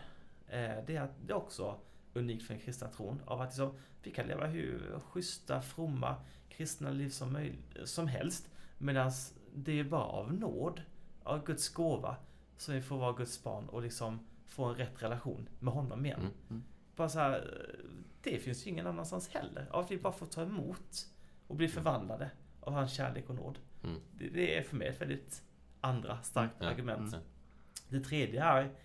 [0.47, 1.79] Eh, det, är, det är också
[2.13, 3.21] unikt för den kristna tron.
[3.25, 6.15] Av att liksom, vi kan leva hur schyssta, fromma,
[6.49, 8.49] kristna liv som, möj- som helst.
[8.77, 9.11] Medan
[9.55, 10.81] det är bara av nåd,
[11.23, 12.15] av Guds gåva,
[12.57, 16.19] som vi får vara Guds barn och liksom få en rätt relation med honom igen.
[16.19, 16.31] Mm.
[16.49, 16.63] Mm.
[16.95, 17.65] Bara så här,
[18.21, 19.67] det finns ju ingen annanstans heller.
[19.71, 21.07] Av att vi bara får ta emot
[21.47, 22.31] och bli förvandlade
[22.61, 23.59] av hans kärlek och nåd.
[23.85, 24.01] Mm.
[24.17, 25.43] Det, det är för mig ett väldigt
[25.81, 26.67] andra starkt Ja.
[26.67, 27.13] argument.
[27.13, 27.25] Mm.
[27.89, 28.75] Det tredje är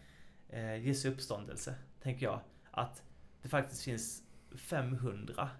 [0.48, 2.40] eh, Jesu uppståndelse, tänker jag.
[2.70, 3.02] Att
[3.42, 4.22] det faktiskt finns
[4.56, 5.50] 500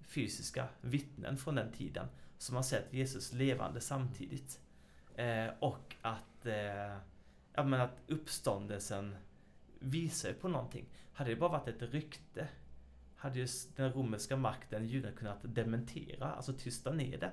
[0.00, 2.06] fysiska vittnen från den tiden
[2.38, 4.60] som har sett Jesus levande samtidigt.
[5.14, 6.96] Eh, och att, eh,
[7.52, 9.16] ja, men att uppståndelsen
[9.78, 10.86] visar på någonting.
[11.12, 12.48] Hade det bara varit ett rykte
[13.22, 17.32] hade ju den romerska makten, judarna, kunnat dementera, alltså tysta ner det.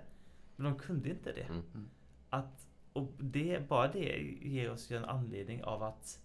[0.60, 1.42] Men de kunde inte det.
[1.44, 1.90] Mm.
[2.30, 6.22] Att, och det, bara det ger oss ju en anledning av att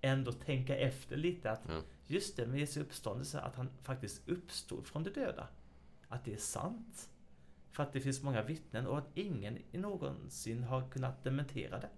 [0.00, 1.80] ändå tänka efter lite att Ja.
[2.06, 5.48] just det med Jesu uppståndelse, att han faktiskt uppstod från de döda.
[6.08, 7.10] Att det är sant.
[7.70, 11.90] För att det finns många vittnen och att ingen någonsin har kunnat dementera det.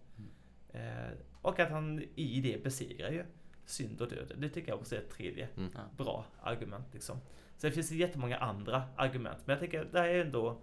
[0.78, 3.24] Eh, och att han i det besegrar ju
[3.64, 4.32] synd och död.
[4.36, 5.70] Det tycker jag också är ett tredje Mm.
[5.96, 6.86] Bra argument.
[6.92, 7.18] Liksom.
[7.56, 9.38] Så det finns jättemånga andra argument.
[9.44, 10.60] Men jag tycker det här är ändå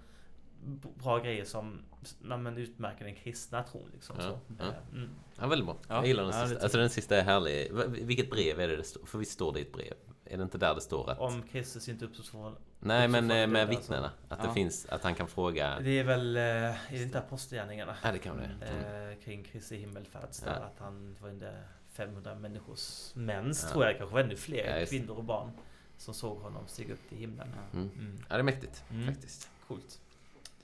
[0.76, 1.82] bra grejer som
[2.22, 3.90] när man utmärker den kristna tron.
[3.94, 4.40] Liksom, Ja, så.
[4.60, 4.66] ja.
[4.66, 5.10] Eh, Mm.
[5.40, 5.78] Ja, väldigt bra.
[5.88, 6.64] Ja, jag gillar den ja, sista.
[6.64, 7.72] Alltså den sista är härlig.
[7.88, 9.06] Vilket brev är det det står?
[9.06, 9.94] För visst står det i ett brev?
[10.26, 11.20] Är det inte där det står att...
[11.20, 12.56] Om Kristus inte uppstod från...
[12.80, 14.12] Nej, men eh, med döda, vittnena.
[14.30, 14.54] Att det Ja.
[14.54, 15.80] finns, att han kan fråga...
[15.80, 17.96] Det är väl, eh, är det inte Apostlagärningarna?
[18.04, 18.68] Ja, det kan det.
[18.68, 19.20] Mm.
[19.22, 20.52] Kring Kristi himmelfärds Ja.
[20.52, 23.72] där att han var under 500 människors mäns Ja.
[23.74, 25.52] tror jag, kanske ännu fler Ja, kvinnor och barn
[25.98, 27.48] som såg honom stiga upp till himlen.
[27.56, 27.78] Ja.
[27.80, 27.90] Mm.
[28.00, 28.18] Mm.
[28.30, 29.08] Ja, det är mäktigt Mm.
[29.08, 29.50] faktiskt.
[29.68, 30.02] Coolt.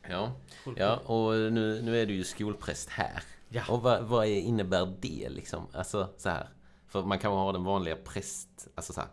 [0.10, 0.36] Ja,
[0.76, 3.24] ja och nu, nu är du ju skolpräst här.
[3.50, 3.64] Ja.
[3.70, 5.68] Och vad, vad är, innebär det liksom?
[5.74, 6.50] Alltså så här.
[6.88, 9.10] För man kan ha den vanliga präst, alltså så här,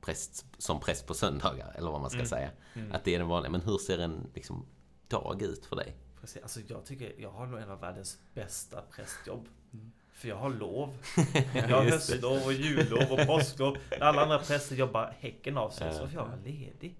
[0.00, 2.28] präst som präst på söndagar, eller vad man ska Mm.
[2.28, 2.50] säga.
[2.74, 2.92] Mm.
[2.92, 3.50] Att det är den vanliga.
[3.50, 4.66] Men hur ser en liksom,
[5.08, 5.96] dag ut för dig?
[6.20, 6.42] Precis.
[6.42, 9.48] Alltså jag tycker jag har nog en av världens bästa prästjobb.
[9.72, 9.92] Mm.
[10.12, 10.96] För jag har lov.
[11.54, 13.76] Jag har höstlov och jullov och påsklov.
[13.90, 16.96] När alla andra präster jobbar häcken av sig så får jag vara ledig.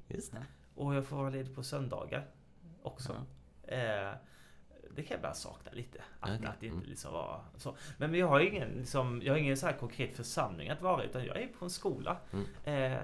[0.75, 2.27] Och jag får vara ledig på söndagar
[2.83, 3.13] också.
[3.63, 4.11] Eh,
[4.95, 5.99] det kan jag bara sakna lite.
[6.21, 6.47] Att, Okej.
[6.47, 6.91] att det inte Mm.
[6.91, 7.77] liksom var så.
[7.99, 11.03] Men jag har ingen, liksom, jag har ingen så här konkret församling att vara.
[11.05, 12.93] Utan jag är på en skola Mm.
[12.93, 12.99] eh,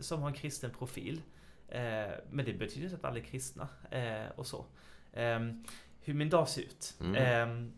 [0.00, 1.22] som har en kristen profil.
[1.68, 1.80] Eh,
[2.30, 3.68] men det betyder inte att alla är kristna.
[3.90, 4.64] Eh, och så.
[5.12, 5.40] Eh,
[6.00, 6.94] hur min dag ser ut.
[7.00, 7.14] Mm.
[7.14, 7.72] Eh,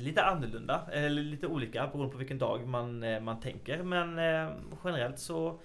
[0.00, 3.82] lite annorlunda, eller lite olika beroende på vilken dag man, eh, man tänker.
[3.82, 5.60] Men eh, generellt så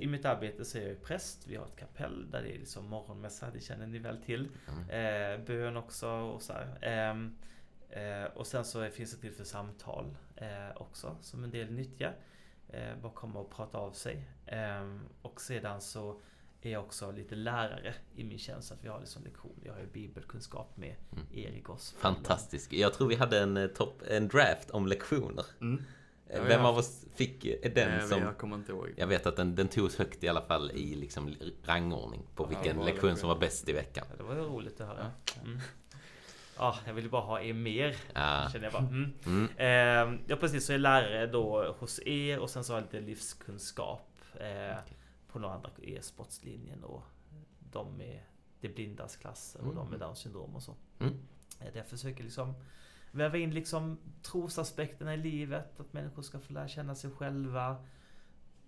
[0.00, 1.46] i mitt arbete så är jag präst.
[1.46, 4.48] Vi har ett kapell där det är liksom morgonmässa, det känner ni väl till.
[4.68, 5.40] Mm.
[5.40, 6.78] Eh, bön också och så här.
[6.82, 7.36] Ehm,
[7.90, 12.14] eh, och sen så finns det till för samtal eh, också som en del nyttjar.
[12.68, 14.24] Eh, bara komma och prata av sig.
[14.46, 16.20] Ehm, och sedan så
[16.62, 18.72] är jag också lite lärare i min tjänst.
[18.72, 19.66] Att vi har liksom lektioner.
[19.66, 21.26] Jag har ju bibelkunskap med Mm.
[21.32, 21.94] Erik Oss.
[21.98, 22.72] Fantastisk.
[22.72, 25.44] Jag tror vi hade en, eh, topp, en draft om lektioner.
[25.60, 25.82] Mm.
[26.34, 26.68] Ja, Vem ja.
[26.68, 27.42] av oss fick
[27.74, 28.22] den Eh, som...
[28.22, 28.94] Jag kommer inte ihåg.
[28.96, 32.48] Jag vet att den, den togs högt i alla fall i liksom rangordning på Ja,
[32.48, 34.06] vilken bra lektion som var bäst i veckan.
[34.10, 35.10] Ja, det var ju roligt att höra.
[35.44, 35.58] Mm.
[36.58, 37.96] Ja, jag ville bara ha er mer.
[38.14, 38.48] Ja.
[38.52, 38.82] Känner jag bara.
[38.82, 39.12] Mm.
[39.26, 39.48] Mm.
[39.56, 42.84] Eh, ja precis, så är jag lärare då hos er och sen så har jag
[42.92, 44.76] lite livskunskap eh,
[45.32, 47.02] på några andra e-sportslinjen och
[47.72, 48.20] de med
[48.60, 49.76] det blindas klasser och Mm.
[49.76, 50.74] de med Downs syndrom och så.
[51.00, 51.14] Mm.
[51.60, 52.54] Eh, jag försöker liksom
[53.12, 57.76] väva in liksom trosaspekterna i livet, att människor ska få lära känna sig själva,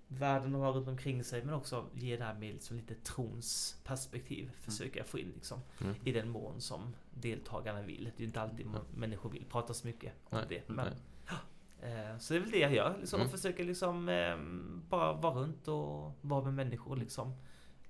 [0.09, 3.81] världen de har runt omkring sig, men också ge det här med liksom lite trons
[3.85, 4.51] perspektiv.
[4.61, 5.95] Försöker jag få in liksom Mm.
[6.05, 8.05] i den mån som deltagarna vill.
[8.05, 8.81] Det är ju inte alltid Mm.
[8.95, 10.69] människor vill prata så mycket om Nej, det.
[10.75, 10.87] Men.
[11.83, 12.97] Eh, så det är väl det jag gör.
[13.01, 13.31] Liksom, Mm.
[13.31, 14.37] försöker liksom eh,
[14.89, 16.97] bara vara runt och vara med människor.
[16.97, 17.35] Liksom.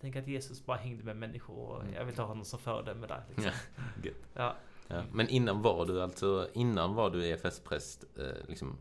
[0.01, 1.95] Tänker att Jesus bara hängde med människor och Mm.
[1.95, 3.23] jag vill ta honom som föredöme där.
[3.29, 3.53] Liksom.
[4.35, 4.57] Ja.
[4.89, 5.03] Ja.
[5.13, 8.77] Men innan var du alltså, innan var du EFS-präst, eh, liksom,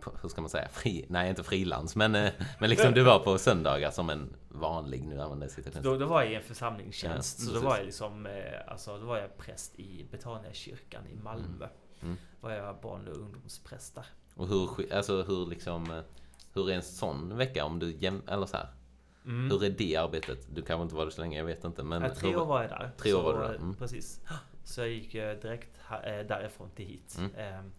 [0.00, 3.18] på- hur ska man säga, fri, nej inte frilans, men, eh, men liksom du var
[3.18, 6.42] på söndagar som en vanlig, nu använder jag citations- Då, då var jag i en
[6.42, 7.38] församlingstjänst.
[7.40, 8.32] Ja, så då var jag liksom, eh,
[8.68, 11.68] alltså då var jag präst i Betaniakyrkan i Malmö.
[12.02, 12.16] Mm.
[12.40, 14.06] Var jag barn och ungdomspräst där.
[14.34, 16.00] Och hur, alltså hur liksom, eh,
[16.54, 18.68] hur är en sån vecka om du jäm, eller så här,
[19.24, 19.50] Mm.
[19.50, 20.46] hur är det arbetet?
[20.54, 22.60] Du kanske inte var där så länge, jag vet inte, men ja, tre år var
[22.62, 22.90] jag där.
[22.98, 23.74] Tre år var du där, mm.
[23.74, 24.20] Precis.
[24.64, 27.16] Så jag gick eh, direkt eh, därifrån till hit.
[27.18, 27.30] Mm.
[27.36, 27.72] Ehm,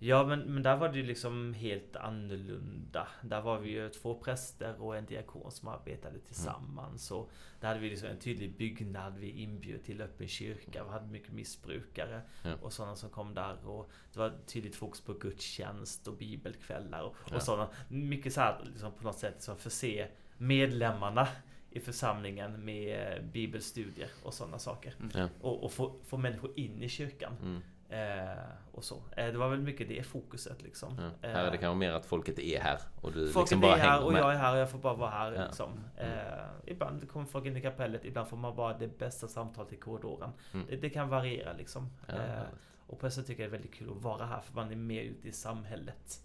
[0.00, 3.08] Ja men, men där var det ju liksom helt annorlunda.
[3.22, 7.10] Där var vi ju två präster och en diakon som arbetade tillsammans.
[7.10, 9.16] Och där hade vi liksom en tydlig byggnad.
[9.18, 10.84] Vi inbjöd till öppen kyrka.
[10.84, 12.54] Vi hade mycket missbrukare Ja.
[12.62, 13.68] och sådana som kom där.
[13.68, 17.36] Och det var tydligt fokus på gudstjänst och bibelkvällar och, Ja.
[17.36, 17.68] och sådana.
[17.88, 21.28] Mycket så här liksom på något sätt liksom förse medlemmarna
[21.70, 24.94] i församlingen med eh, bibelstudier och sådana saker.
[25.14, 25.28] Ja.
[25.40, 27.32] Och, och få, få människor in i kyrkan.
[27.42, 27.60] Mm.
[27.90, 28.38] Eh,
[28.72, 28.94] och så.
[29.16, 31.10] Eh, det var väl mycket det fokuset liksom.
[31.22, 31.28] Ja.
[31.28, 33.76] Här är det kanske mer att folket är här och du Folk liksom är bara
[33.76, 34.20] här hänger och med.
[34.22, 35.44] jag är här och jag får bara vara här Ja.
[35.46, 35.70] liksom.
[35.98, 36.12] Mm.
[36.18, 39.76] Eh, ibland kommer folk in i kapellet, ibland får man bara det bästa samtalet i
[39.76, 40.30] korridoren.
[40.54, 40.66] Mm.
[40.70, 41.90] Det, det kan variera liksom.
[42.06, 42.42] Ja, Eh,
[42.86, 44.70] och på det sättet tycker jag det är väldigt kul att vara här för man
[44.70, 46.20] är mer ute i samhället.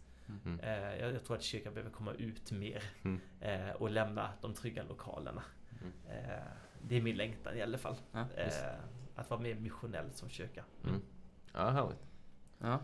[0.46, 0.60] Mm.
[0.60, 3.20] Eh, jag, jag tror att kyrkan behöver komma ut mer Mm.
[3.42, 5.44] eh, och lämna de trygga lokalerna.
[5.82, 5.94] Mm.
[6.30, 6.44] Eh,
[6.82, 7.96] det är min längtan i alla fall.
[8.12, 8.26] Ja.
[8.38, 8.52] Eh,
[9.16, 10.64] att vara mer missionell som kyrka.
[10.84, 11.02] Mm.
[11.54, 12.06] Ja, härligt.
[12.60, 12.80] Ja.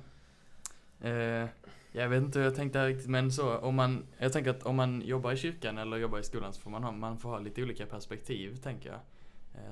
[1.91, 4.63] Jag vet inte hur jag tänkte här riktigt, men så om man, jag tänker att
[4.63, 7.29] om man jobbar i kyrkan eller jobbar i skolan så får man ha, man får
[7.29, 8.99] ha lite olika perspektiv, tänker jag.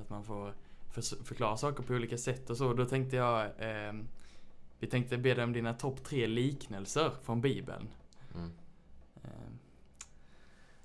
[0.00, 0.52] Att man får
[0.90, 2.72] för, förklara saker på olika sätt och så.
[2.74, 3.92] Då tänkte jag, eh,
[4.80, 7.88] vi tänkte be dig om dina topp tre liknelser från Bibeln.
[8.34, 8.50] Mm.
[9.24, 9.30] Eh,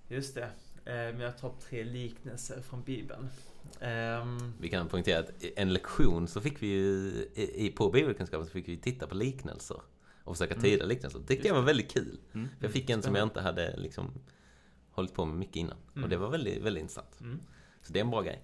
[0.07, 0.49] Just det.
[0.85, 3.29] Eh, mina topp tre liknelser från Bibeln.
[3.79, 8.51] Ehm, Vi kan poängtera att i en lektion så fick vi ju, på bibelkunskapen så
[8.51, 9.77] fick vi titta på liknelser.
[10.23, 10.63] Och försöka Mm.
[10.63, 11.19] tyda liknelser.
[11.19, 12.19] Det tyckte jag var väldigt kul.
[12.33, 12.47] mm.
[12.59, 14.11] Jag fick en som jag inte hade liksom
[14.91, 15.77] hållit på med mycket innan.
[15.93, 16.03] Mm.
[16.03, 17.21] Och det var väldigt, väldigt intressant.
[17.21, 17.39] mm,
[17.81, 18.41] Så det är en bra grej.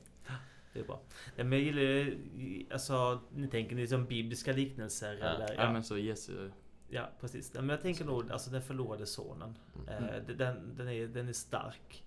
[0.74, 1.02] Det är bra.
[1.36, 5.14] Nej, men jag gillar ju- alltså, ni tänker ni som bibliska liknelser?
[5.22, 5.26] Ja.
[5.26, 5.54] Eller?
[5.56, 6.52] Ja, men så Jesu,
[6.92, 7.54] Ja, precis.
[7.54, 9.58] Nej, Men jag tänker nog, alltså den förlorade sonen.
[9.88, 10.04] Mm.
[10.04, 12.04] Eh, den, den, är, den är stark.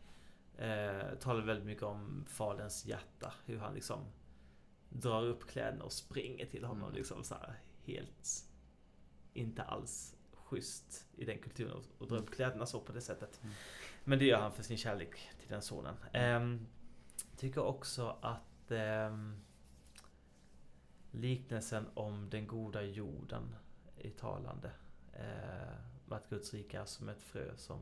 [0.58, 3.32] Eh, talar väldigt mycket om faderns hjärta.
[3.46, 4.00] Hur han liksom
[4.88, 6.82] drar upp kläderna och springer till honom.
[6.82, 6.94] Mm.
[6.94, 8.44] Liksom så här, helt
[9.34, 13.40] inte alls schysst i den kulturen och- och dra upp kläderna så på det sättet.
[13.42, 13.54] Mm.
[14.04, 15.94] Men det gör han för sin kärlek till den sonen.
[16.14, 16.66] Um,
[17.36, 19.36] tycker också att ehm,
[21.10, 23.54] liknelsen om den goda jorden
[23.98, 24.70] är talande.
[25.12, 27.78] Eh, att Guds rike är som ett frö som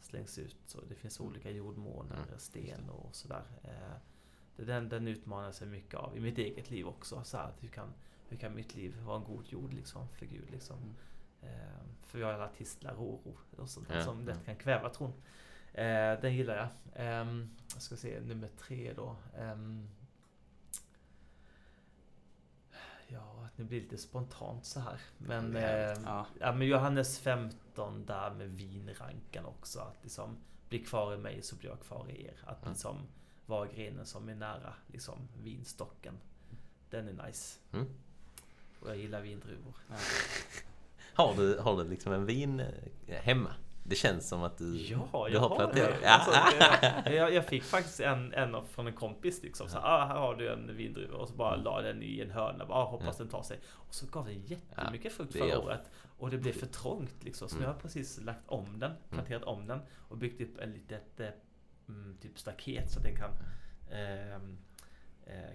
[0.00, 0.56] slängs ut.
[0.66, 2.38] Så det finns olika jordmåner, Mm.
[2.38, 3.42] sten och sådär.
[3.62, 3.96] Eh,
[4.56, 7.24] det- den, den utmanar sig mycket av i mitt eget liv också.
[7.24, 7.92] Så här, att hur, kan,
[8.28, 10.50] hur kan mitt liv vara en god jord liksom, för Gud?
[10.50, 10.76] Liksom?
[10.78, 10.94] Mm.
[11.54, 14.44] Eh, för vi har alla tistlar och oro och sånt Ja, som lätt ja.
[14.44, 15.12] kan kväva tron.
[15.74, 16.68] Eh, den gillar jag.
[16.94, 19.16] Ehm, jag ska se, nummer tre då.
[19.38, 19.88] Ehm,
[23.08, 25.00] ja, det blir lite spontant så här.
[25.18, 25.62] Men, eh,
[26.04, 26.26] ja.
[26.40, 29.80] ja, men Johannes 15 där med vinrankan också.
[29.80, 30.36] Att liksom,
[30.68, 32.34] bli kvar i mig så blir jag kvar i er.
[32.44, 32.68] Att Ja.
[32.68, 32.96] liksom
[33.46, 36.14] vara grenen som är nära liksom, vinstocken.
[36.90, 37.58] Den är nice.
[37.72, 37.86] Mm.
[38.80, 39.74] Och jag gillar vindruvor.
[39.88, 39.96] ja.
[41.14, 42.60] Har du, har du liksom en vin
[43.06, 43.54] eh, hemma?
[43.88, 45.90] Det känns som att du, Ja, du jag har planterat.
[45.90, 46.06] det.
[46.06, 46.08] Ja.
[46.10, 46.32] Alltså,
[47.10, 49.68] jag, jag, jag fick faktiskt en, en från en kompis liksom.
[49.68, 51.16] Så, ah, här har du en vindruva.
[51.16, 52.66] Och så bara la den i en hörna.
[52.66, 53.24] Bara, ah, hoppas Ja.
[53.24, 53.58] den tar sig.
[53.66, 55.90] Och så gav den jättemycket frukt det förra är- året.
[56.18, 57.48] Och det blev för trångt liksom.
[57.48, 57.60] Så Mm.
[57.62, 58.92] nu har jag precis lagt om den.
[59.10, 59.80] Planterat om den.
[60.08, 61.28] Och byggt upp en litet eh,
[61.88, 63.30] mm, typ staket så att den kan
[63.90, 64.40] eh,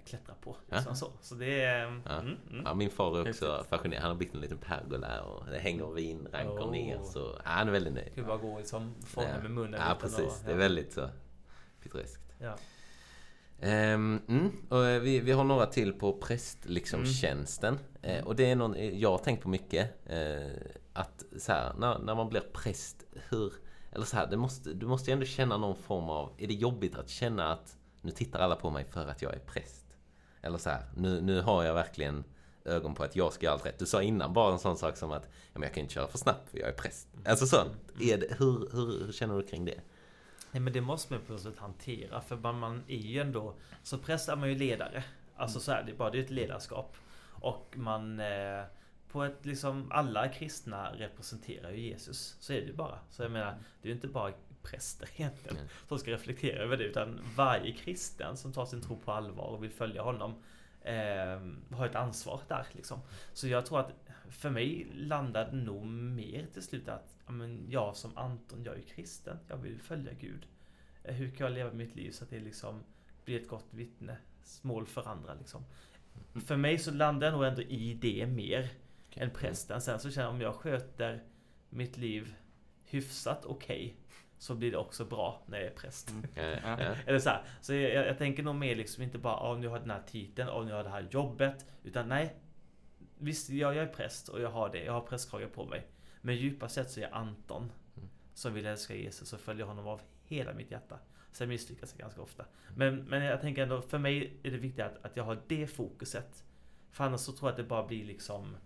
[0.06, 0.56] klättra på.
[0.66, 0.94] Liksom Ja.
[0.94, 1.12] så.
[1.20, 2.02] så det är...
[2.04, 2.18] Ja.
[2.20, 2.62] Mm, mm.
[2.64, 4.02] Ja, min far är också fascinerad.
[4.02, 6.70] Han har byggt en liten pergola och det hänger vinrankor Åh.
[6.70, 7.00] ner.
[7.02, 8.14] Så ja, han är väldigt nöjd.
[8.14, 9.42] Kul bara gå liksom, fånga Ja.
[9.42, 9.80] med munnen.
[9.88, 10.18] Ja, precis.
[10.40, 11.08] att- Det är väldigt så
[11.82, 12.22] pittoreskt.
[12.38, 12.54] Ja.
[13.60, 17.12] Ehm, mm, och eh, vi, vi har några till på präst liksom Mm.
[17.12, 17.78] tjänsten.
[18.02, 19.90] Eh, och det är någon eh, jag har tänkt på mycket.
[20.06, 20.50] Eh,
[20.92, 23.52] att så här, när, när man blir präst, hur...
[23.92, 26.32] Eller så här, det måste, du måste ju ändå känna någon form av...
[26.38, 29.38] Är det jobbigt att känna att nu tittar alla på mig för att jag är
[29.38, 29.84] präst?
[30.42, 32.24] Eller så här, nu, nu har jag verkligen
[32.64, 33.78] ögon på att jag ska göra allt rätt.
[33.78, 36.06] Du sa innan bara en sån sak som att ja, men jag kan inte köra
[36.06, 37.08] för snabbt för jag är präst.
[37.26, 37.72] Alltså sånt.
[38.00, 39.80] Är det, hur, hur, hur känner du kring det?
[40.50, 43.54] Nej men det måste man på något sätt hantera för man, man är ju ändå
[43.82, 45.04] Som präst är man ju ledare
[45.36, 46.96] Alltså så här, det är bara det är ett ledarskap
[47.40, 48.64] Och man eh,
[49.14, 52.36] på ett liksom, alla kristna representerar ju Jesus.
[52.40, 52.98] Så är det ju bara.
[53.10, 54.32] Så jag menar, det är ju inte bara
[54.64, 55.56] präster egentligen
[55.88, 56.84] som ska reflektera över det.
[56.84, 60.34] Utan varje kristen som tar sin tro på allvar och vill följa honom
[60.80, 63.00] eh, har ett ansvar där liksom.
[63.32, 63.92] Så jag tror att
[64.28, 68.82] för mig landar det nog mer till slut att men jag som Anton, jag är
[68.82, 69.38] kristen.
[69.48, 70.46] Jag vill följa Gud.
[71.04, 72.82] Eh, Hur kan jag leva mitt liv så att det liksom
[73.24, 75.64] blir ett gott vittnesmål för andra liksom.
[76.32, 76.46] Mm.
[76.46, 78.70] För mig så landar jag nog ändå i det mer
[79.08, 79.22] Okej.
[79.22, 79.80] än prästen.
[79.80, 81.22] Sen så känner jag om jag sköter
[81.70, 82.34] mitt liv
[82.84, 83.96] hyfsat okej
[84.38, 86.10] så blir det också bra när jag är präst.
[86.10, 86.24] Mm.
[87.06, 89.76] Eller så här, så jag, jag, tänker nog mer liksom inte bara om nu har
[89.76, 91.66] jag den här titeln och nu har jag det här jobbet.
[91.82, 92.34] Utan nej,
[93.18, 95.86] visst jag, jag är präst och jag har det, jag har prästkrage på mig.
[96.20, 98.08] Men djupast sett så är jag Anton Mm.
[98.34, 100.98] som vill älska Jesus och följa honom av hela mitt hjärta.
[101.32, 102.44] Sen misslyckas jag ganska ofta.
[102.76, 105.66] Men, men jag tänker ändå, för mig är det viktigt att, att jag har det
[105.66, 106.44] fokuset.
[106.90, 108.56] För annars så tror jag att det bara blir liksom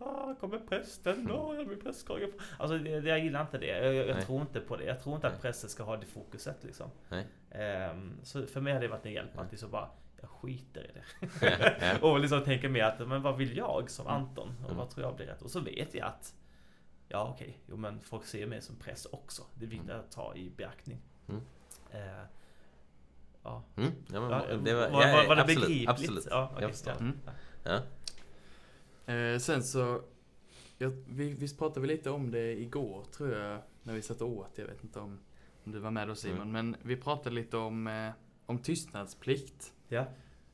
[0.00, 2.42] Ah, kommer prästen, åh, jag blir prästkrage på.
[2.58, 3.66] Alltså det, jag gillar inte det.
[3.66, 4.84] Jag, jag, tror inte på det.
[4.84, 6.90] Jag tror inte att prästen ska ha det fokuset liksom.
[7.08, 7.26] Nej.
[7.50, 10.90] Ehm, så för mig har det varit en hjälp att liksom bara, jag skiter i
[10.92, 11.98] det.
[12.02, 14.16] Och liksom tänker mer att, men vad vill jag som Mm.
[14.22, 14.48] Anton?
[14.58, 14.76] Och Mm.
[14.76, 15.42] vad tror jag blir rätt?
[15.42, 16.34] Och så vet jag att,
[17.08, 19.42] ja okej, jo men folk ser mig som präst också.
[19.54, 20.98] Det är viktigt att ta i beaktning.
[21.28, 21.40] Mm.
[21.90, 22.22] Eh,
[23.42, 23.62] ja.
[23.76, 23.90] Mm.
[24.12, 25.88] Ja, men, Ja, det var, var- ja, var- var det absolut, begripligt?
[25.90, 26.26] Absolut.
[26.30, 27.12] Ja, okej, jag förstår.
[27.64, 27.80] ja.
[29.10, 29.34] Mm.
[29.34, 30.02] Eh, sen så,
[30.78, 34.28] jag, vi, visst pratade vi lite om det igår tror jag, när vi satt och
[34.28, 34.58] åt.
[34.58, 35.18] Jag vet inte om,
[35.64, 36.52] om du var med då Simon, Mm.
[36.52, 38.10] men vi pratade lite om, eh,
[38.46, 39.72] om tystnadsplikt.
[39.88, 40.06] Ja.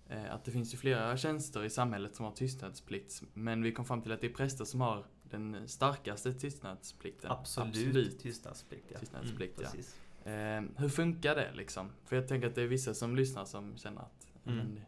[0.09, 3.85] Eh, att det finns ju flera tjänster i samhället som har tystnadsplikt, men vi kom
[3.85, 7.31] fram till att det är präster som har den starkaste tystnadsplikten.
[7.31, 8.85] Absolut, tystnadsplikt.
[8.93, 8.99] Ja.
[8.99, 9.69] Tystnadsplikt, ja.
[9.73, 10.01] precis.
[10.25, 11.91] Eh, hur funkar det liksom?
[12.05, 14.59] För jag tänker att det är vissa som lyssnar som känner att Mm.
[14.59, 14.81] men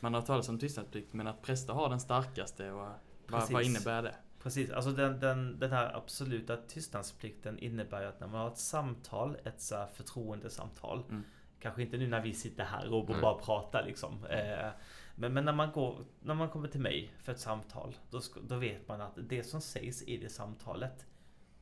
[0.00, 2.88] man har talat om tystnadsplikt, men att präster har den starkaste och
[3.28, 4.14] vad, vad innebär det?
[4.42, 8.58] Precis, alltså den, den, den här absoluta tystnadsplikten innebär ju att när man har ett
[8.58, 11.24] samtal, ett så här förtroendesamtal, Mm.
[11.60, 13.20] kanske inte nu när vi sitter här och Mm.
[13.20, 14.24] bara pratar liksom.
[14.24, 14.68] Eh,
[15.14, 18.56] men, men när man går, när man kommer till mig för ett samtal, då, då
[18.56, 21.06] vet man att det som sägs i det samtalet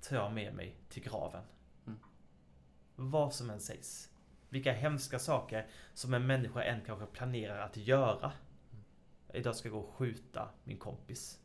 [0.01, 1.43] tar jag med mig till graven.
[1.87, 1.99] Mm.
[2.97, 4.11] Vad som än sägs.
[4.49, 8.33] Vilka hemska saker som en människa än kanske planerar att göra.
[9.35, 11.41] Idag ska jag gå och skjuta min kompis.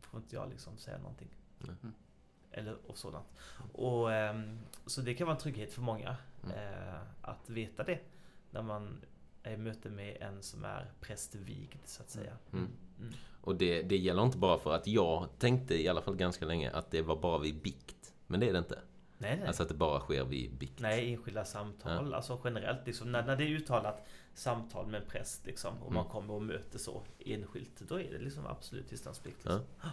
[0.00, 1.28] Får inte jag liksom säga någonting.
[1.60, 1.94] Mm.
[2.50, 3.26] Eller och sådant.
[3.72, 6.16] Och, ehm, så det kan vara en trygghet för många.
[6.44, 6.56] Mm.
[6.56, 8.00] Eh, att veta det.
[8.50, 9.00] När man
[9.42, 12.32] är i möte med en som är prästvigd så att säga.
[12.52, 12.68] Mm.
[13.00, 13.14] Mm.
[13.40, 16.70] Och det, det gäller inte bara för att jag tänkte i alla fall ganska länge
[16.70, 18.14] att det var bara vid bikt.
[18.26, 18.78] Men det är det inte.
[19.18, 19.46] Nej, nej.
[19.46, 20.80] Alltså att det bara sker vid bikt.
[20.80, 22.14] Nej, enskilda samtal.
[22.14, 26.00] Alltså generellt liksom, när, när det är uttalat samtal med en präst liksom, och man
[26.02, 26.12] Mm.
[26.12, 27.80] kommer och möter så enskilt.
[27.88, 29.40] Då är det liksom absolut tystnadsplikt.
[29.44, 29.52] Ja.
[29.52, 29.90] Liksom.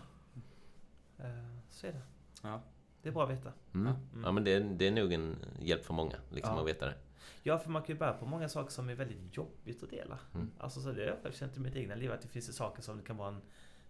[1.18, 2.02] Eh, så är det.
[2.44, 2.62] Ja.
[3.02, 3.52] Det är bra att veta.
[3.74, 3.88] Mm.
[3.88, 4.24] Mm.
[4.24, 6.62] Ja men det, det är nog en hjälp för många liksom Ja.
[6.62, 6.96] att veta det.
[7.44, 10.20] Ja, för man kan ju bära på många saker som är väldigt jobbigt att dela.
[10.34, 10.52] Mm.
[10.60, 12.82] Alltså så det har jag själv känt i mitt egna liv att det finns saker
[12.82, 13.42] som det kan vara en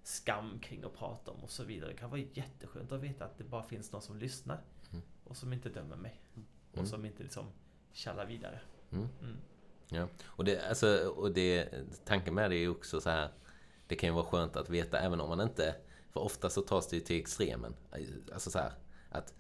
[0.04, 1.92] skam kring att prata om och så vidare.
[1.92, 4.62] Det kan vara jätteskönt att veta att det bara finns någon som lyssnar.
[5.26, 6.22] Och som inte dömer mig.
[6.36, 6.48] Mm.
[6.82, 7.46] Och som inte liksom
[7.92, 8.60] tjallar vidare.
[8.92, 9.08] Mm.
[9.22, 9.38] Mm.
[9.90, 10.08] Ja.
[10.26, 11.70] Och, det, alltså, och det,
[12.06, 13.30] tanken med det är ju också så här.
[13.88, 15.76] Det kan ju vara skönt att veta även om man inte...
[16.12, 17.76] För ofta så tas det ju till extremen.
[18.34, 18.72] Alltså så här
[19.10, 19.34] att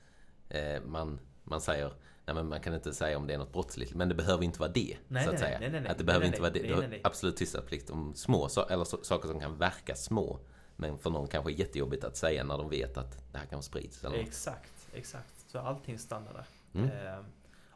[0.49, 1.93] eh, man, man säger
[2.25, 3.93] Nej men man kan inte säga om det är något brottsligt.
[3.93, 4.97] Men det behöver inte vara det.
[5.07, 5.59] Nej, så att nej, säga.
[5.59, 5.91] nej, nej, nej.
[5.91, 6.59] att det behöver nej, inte vara det.
[6.59, 10.39] nej, Du har absolut tystnadsplikt om små so- eller so- saker som kan verka små.
[10.75, 13.63] Men för någon kanske är jättejobbigt att säga när de vet att det här kan
[13.63, 14.03] spridas.
[14.03, 14.27] Eller något.
[14.27, 15.34] Exakt, exakt.
[15.55, 16.45] Så allting stannar där.
[16.81, 16.89] Mm.
[17.19, 17.25] Eh,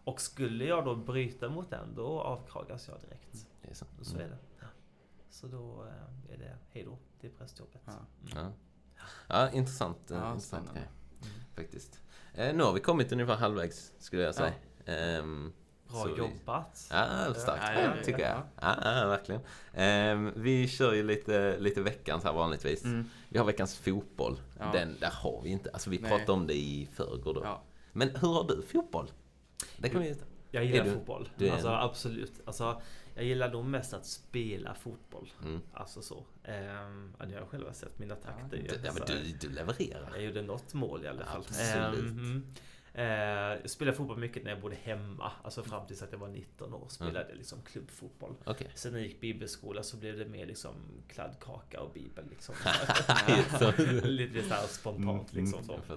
[0.04, 3.48] och skulle jag då bryta mot den, då avkragas jag direkt.
[3.62, 3.86] Det är så.
[4.02, 4.26] Så Mm.
[4.28, 4.38] är det.
[5.30, 7.82] Så då eh, är det hej då till prästjobbet.
[7.86, 7.92] Ja.
[7.92, 8.52] Mm.
[8.96, 9.04] Ja.
[9.28, 10.12] ja, intressant.
[10.12, 10.84] eh, Ja, intressant grej,
[11.22, 11.34] Mm.
[11.56, 12.02] faktiskt.
[12.34, 14.54] Eh, nu har vi kommit ungefär halvvägs, skulle jag säga.
[14.86, 15.54] Ehm,
[15.88, 16.88] Bra så vi- jobbat.
[16.92, 18.42] Ja, starkt Ja, ja, ja, tycker jag.
[18.62, 19.08] ja.
[19.08, 19.42] Verkligen.
[19.74, 22.84] Ehm, vi kör ju lite, lite veckans här vanligtvis.
[22.86, 23.06] Mm.
[23.30, 24.40] Vi har veckans fotboll.
[24.60, 24.72] Ja.
[24.74, 25.70] Den där har vi inte.
[25.74, 26.10] Alltså vi Nej.
[26.10, 27.62] pratade om det i förrgår då.
[27.92, 28.00] Ja.
[28.00, 29.12] Men hur har du fotboll?
[29.78, 30.16] Det kan vi
[30.52, 31.30] Jag gillar du- fotboll.
[31.38, 32.42] du alltså en- absolut.
[32.46, 32.82] Alltså,
[33.16, 35.30] jag gillar nog mest att spela fotboll.
[35.44, 35.62] mm.
[35.74, 36.26] Alltså så.
[36.44, 40.10] Ehm, ja, ni har själva sett mina takter du, ja, men du, du levererar.
[40.14, 41.38] Jag gjorde något mål i alla fall.
[41.42, 42.00] Absolut.
[42.00, 42.54] Ehm, mm.
[42.94, 43.06] Eh,
[43.62, 45.32] jag spelade fotboll mycket när jag bodde hemma.
[45.44, 48.36] Alltså fram tills att jag var 19 år spelade jag liksom klubbfotboll.
[48.46, 48.72] Okej.
[48.76, 50.74] Sen när jag gick bibelskola så blev det mer liksom
[51.08, 52.56] kladdkaka och bibel liksom.
[54.04, 55.96] Lite så här spontant Mm, liksom mm, så.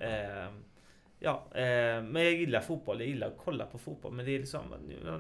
[1.23, 3.01] Ja, eh, men jag gillar fotboll.
[3.01, 4.13] Jag gillar att kolla på fotboll.
[4.13, 4.63] Men det är liksom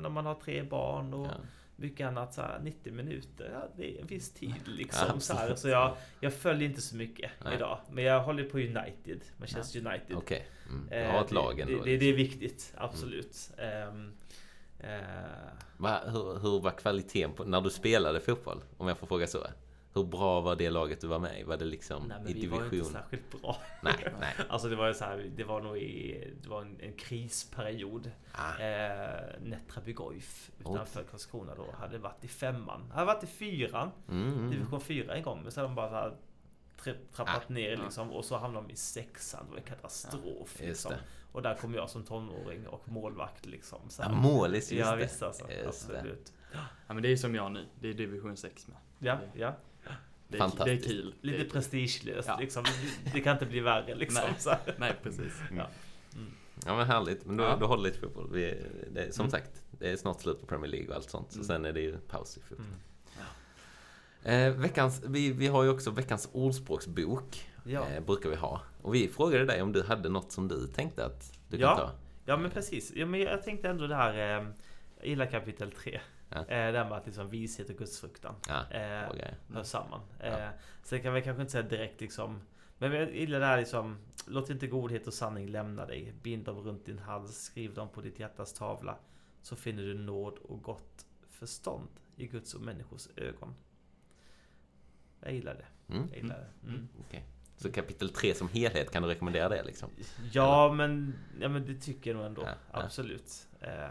[0.00, 1.30] när man har tre barn och Ja.
[1.76, 5.08] mycket annat så här, 90 minuter, ja, det är en viss tid liksom.
[5.14, 7.54] Ja, så här, så jag, jag följer inte så mycket Nej.
[7.56, 7.78] idag.
[7.90, 10.16] Men jag håller på United, Manchester United.
[10.16, 10.46] Okej.
[10.68, 10.86] Mm.
[10.90, 11.78] Du Eh, har ett det- lag ändå.
[11.84, 13.50] Det, det, det är viktigt, absolut.
[13.58, 14.12] Ehm,
[14.80, 15.00] eh,
[15.76, 18.60] Va, hur, hur var kvaliteten på, när du spelade fotboll?
[18.76, 19.46] Om jag får fråga så.
[19.94, 21.42] Hur bra var det laget du var med i?
[21.42, 22.92] Var det liksom nej, i men vi var inte division?
[22.92, 23.56] särskilt bra.
[23.82, 24.34] Nej, nej.
[24.48, 28.10] Alltså det var ju så här, det var nog i, det var en, en krisperiod.
[28.32, 32.90] Ah, Eh, Nättraby Goif utanför Karlskrona då hade varit i femman.
[32.94, 34.50] Hade varit i fyran, mm, mm.
[34.50, 35.42] division fyra en gång.
[35.42, 36.16] Men så hade de bara så här,
[37.12, 37.82] trappat Ah, ner ja.
[37.84, 38.12] liksom.
[38.12, 39.44] Och så hamnade de i sexan.
[39.44, 40.22] Det var en katastrof.
[40.60, 40.90] Just liksom.
[40.90, 40.98] det.
[41.32, 43.78] Och där kom jag som tonåring och målvakt liksom.
[43.90, 44.14] Så Ja, här.
[44.14, 45.02] målis, just ja det.
[45.02, 45.50] visst alltså.
[45.50, 45.98] Just det.
[45.98, 46.32] Absolut.
[46.88, 47.66] Ja men det är som jag nu.
[47.80, 48.76] Det är division 6 med.
[48.98, 49.54] Ja, ja.
[50.32, 50.86] Det är, det är Fantastiskt.
[50.86, 51.14] kul.
[51.22, 52.36] Det Lite är, prestigelöst Ja.
[52.40, 52.64] liksom.
[53.04, 54.22] Det, det kan inte bli värre liksom.
[54.46, 54.58] Nej.
[54.78, 55.32] Nej precis.
[55.56, 55.68] Ja.
[56.66, 57.26] Ja men härligt.
[57.26, 57.56] Men du, Ja.
[57.60, 58.28] du håller lite fotboll.
[58.32, 59.30] Vi, det, som Mm.
[59.30, 61.32] sagt, det är snart slut på Premier League och allt sånt.
[61.32, 61.46] Så Mm.
[61.46, 62.66] sen är det ju paus i fotboll.
[62.66, 64.52] Mm.
[64.54, 67.50] Eh, veckans, vi, vi har ju också veckans ordspråksbok.
[67.64, 67.86] Ja.
[67.88, 68.60] Eh, brukar vi ha.
[68.82, 71.76] Och vi frågade dig om du hade något som du tänkte att du kan Ja.
[71.76, 71.90] ta.
[72.24, 72.92] Ja men precis.
[72.96, 74.14] Ja, men jag tänkte ändå det här.
[74.14, 74.46] Eh,
[74.98, 76.00] jag gillar kapitel 3.
[76.34, 76.40] Ja.
[76.40, 79.34] Eh, det här med att liksom vishet och gudsfruktan Ja, eh, bra grej.
[79.54, 80.00] hör samman.
[80.20, 80.26] Ja.
[80.26, 80.48] Eh,
[80.82, 82.40] sen kan vi kanske inte säga direkt liksom.
[82.78, 83.98] Men jag gillar det här liksom.
[84.26, 86.12] Låt inte godhet och sanning lämna dig.
[86.22, 87.42] Bind dem runt din hals.
[87.42, 88.96] Skriv dem på ditt hjärtas tavla.
[89.42, 93.54] Så finner du nåd och gott förstånd i Guds och människors ögon.
[95.20, 95.94] Jag gillar det.
[95.94, 96.08] Mm.
[96.08, 96.68] Jag gillar det.
[96.68, 96.88] Mm.
[97.08, 97.24] Okej.
[97.56, 99.90] Så kapitel 3 som helhet, kan du rekommendera det liksom?
[100.32, 102.42] Ja men, ja men det tycker jag nog ändå.
[102.42, 102.82] Ja, ja.
[102.82, 103.48] Absolut.
[103.60, 103.90] Eh,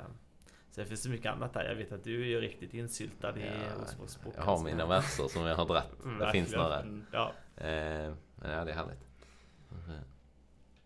[0.72, 1.64] sen finns det mycket annat där.
[1.64, 4.40] Jag vet att du är ju riktigt insyltad i Ja, Ordspråksboken.
[4.40, 5.90] Jag har mina verser som jag har dratt.
[6.04, 6.64] Mm, Det finns verkligen.
[6.64, 6.80] några.
[6.82, 7.06] Mm.
[7.12, 7.34] Ja.
[7.58, 9.08] Eh, men ja, det är härligt.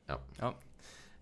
[0.07, 0.19] Ja.
[0.39, 0.55] Ja.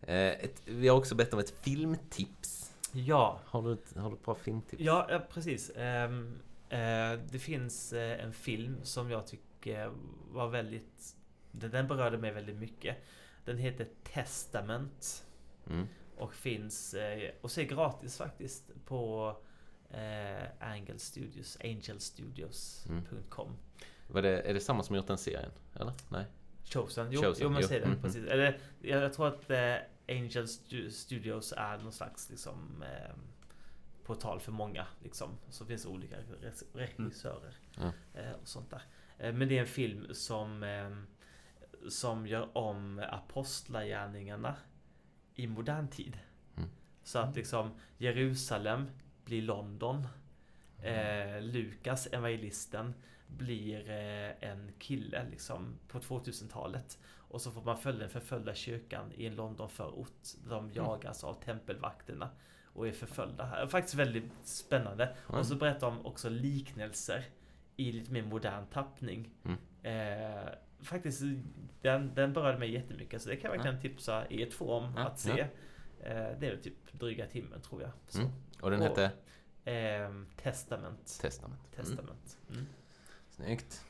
[0.02, 2.74] Eh, ett, vi har också bett om ett filmtips.
[2.92, 4.82] Ja, Har du ett, har du ett bra filmtips?
[4.84, 5.72] ja, ja precis.
[5.76, 6.40] Ehm,
[6.70, 9.92] eh, det finns eh, en film som jag tycker
[10.32, 11.16] var väldigt...
[11.52, 12.98] Den, den berörde mig väldigt mycket.
[13.46, 15.26] Den heter Testament.
[15.70, 15.88] Mm.
[16.18, 19.36] Och finns eh, och ser gratis faktiskt på
[19.90, 23.58] eh, Angel Studios, angelstudios.com.
[24.08, 25.52] Var det, är det samma som gjort den serien?
[25.76, 25.94] Eller?
[26.10, 26.26] Nej?
[26.64, 27.68] Chosen, jo, Chosen, jo men jo.
[27.68, 27.86] säg det.
[27.86, 28.26] Mm, Precis.
[28.28, 29.76] Eller, jag, jag tror att eh,
[30.08, 33.16] Angel Stu- Studios är någon slags liksom, eh,
[34.04, 34.86] portal för många.
[35.04, 35.30] Liksom.
[35.50, 36.16] Så finns olika
[36.74, 37.92] regissörer Ja.
[38.14, 38.82] eh, och sånt där.
[39.18, 40.90] Eh, men det är en film som, eh,
[41.90, 44.56] som gör om apostlagärningarna
[45.36, 46.18] i modern tid.
[46.58, 46.70] Mm.
[47.04, 48.90] Så att liksom Jerusalem
[49.26, 50.08] blir London.
[50.82, 52.94] Eh, Lukas, evangelisten,
[53.28, 57.00] blir eh, en kille liksom på 2000-talet.
[57.06, 60.28] Och så får man följa den förföljda kyrkan i en Londonförort.
[60.48, 62.30] De jagas av tempelvakterna
[62.74, 63.46] och är förföljda.
[63.46, 63.68] här.
[63.68, 65.16] Faktiskt väldigt spännande.
[65.26, 67.26] Och så berättar de också liknelser
[67.76, 69.30] i lite mer modern tappning.
[69.44, 69.58] Mm.
[69.84, 70.50] Eh,
[70.84, 71.22] faktiskt,
[71.82, 73.22] den, den berörde mig jättemycket.
[73.22, 75.40] Så det kan jag verkligen tipsa er två om att se.
[75.40, 75.48] Eh,
[76.40, 77.92] det är typ dryga timmen tror jag.
[78.22, 78.32] Mm.
[78.62, 79.12] Och den hette
[79.66, 81.18] Ehm, testament.
[81.22, 81.60] Testament.
[81.74, 81.86] Mm.
[81.86, 82.38] Testament.
[82.50, 82.66] Mm.
[83.30, 83.86] Snyggt.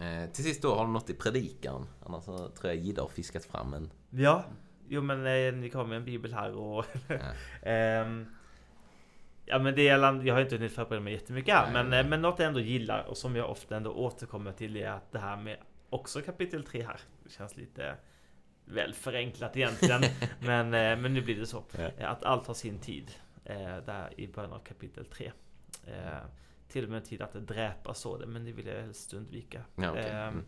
[0.00, 1.86] Eh, till sist då, har du något i predikan?
[2.06, 3.90] Annars tror jag Gidde har fiskat fram en.
[4.10, 4.44] Ja,
[4.88, 6.84] jo men eh, ni kommer med en bibel här och...
[7.08, 7.16] Ja.
[7.70, 8.26] Ehm,
[9.46, 12.22] ja men det land- jag har inte hunnit förbereda mig jättemycket här, men, eh, men
[12.22, 15.36] något jag ändå gillar och som jag ofta ändå återkommer till är att det här
[15.36, 15.56] med
[15.94, 17.00] också kapitel 3 här.
[17.24, 17.96] Det känns lite
[18.64, 20.02] väl förenklat egentligen,
[20.40, 21.64] men, eh, men nu blir det så.
[21.78, 21.90] Ja.
[21.98, 23.10] Eh, Att allt har sin tid.
[23.44, 25.32] eh, Där i början av kapitel 3.
[25.86, 26.18] Eh,
[26.68, 29.64] Till och med tid att dräpa så det, men det vill jag helst undvika.
[29.76, 29.96] Ja.
[29.96, 30.44] Ehm,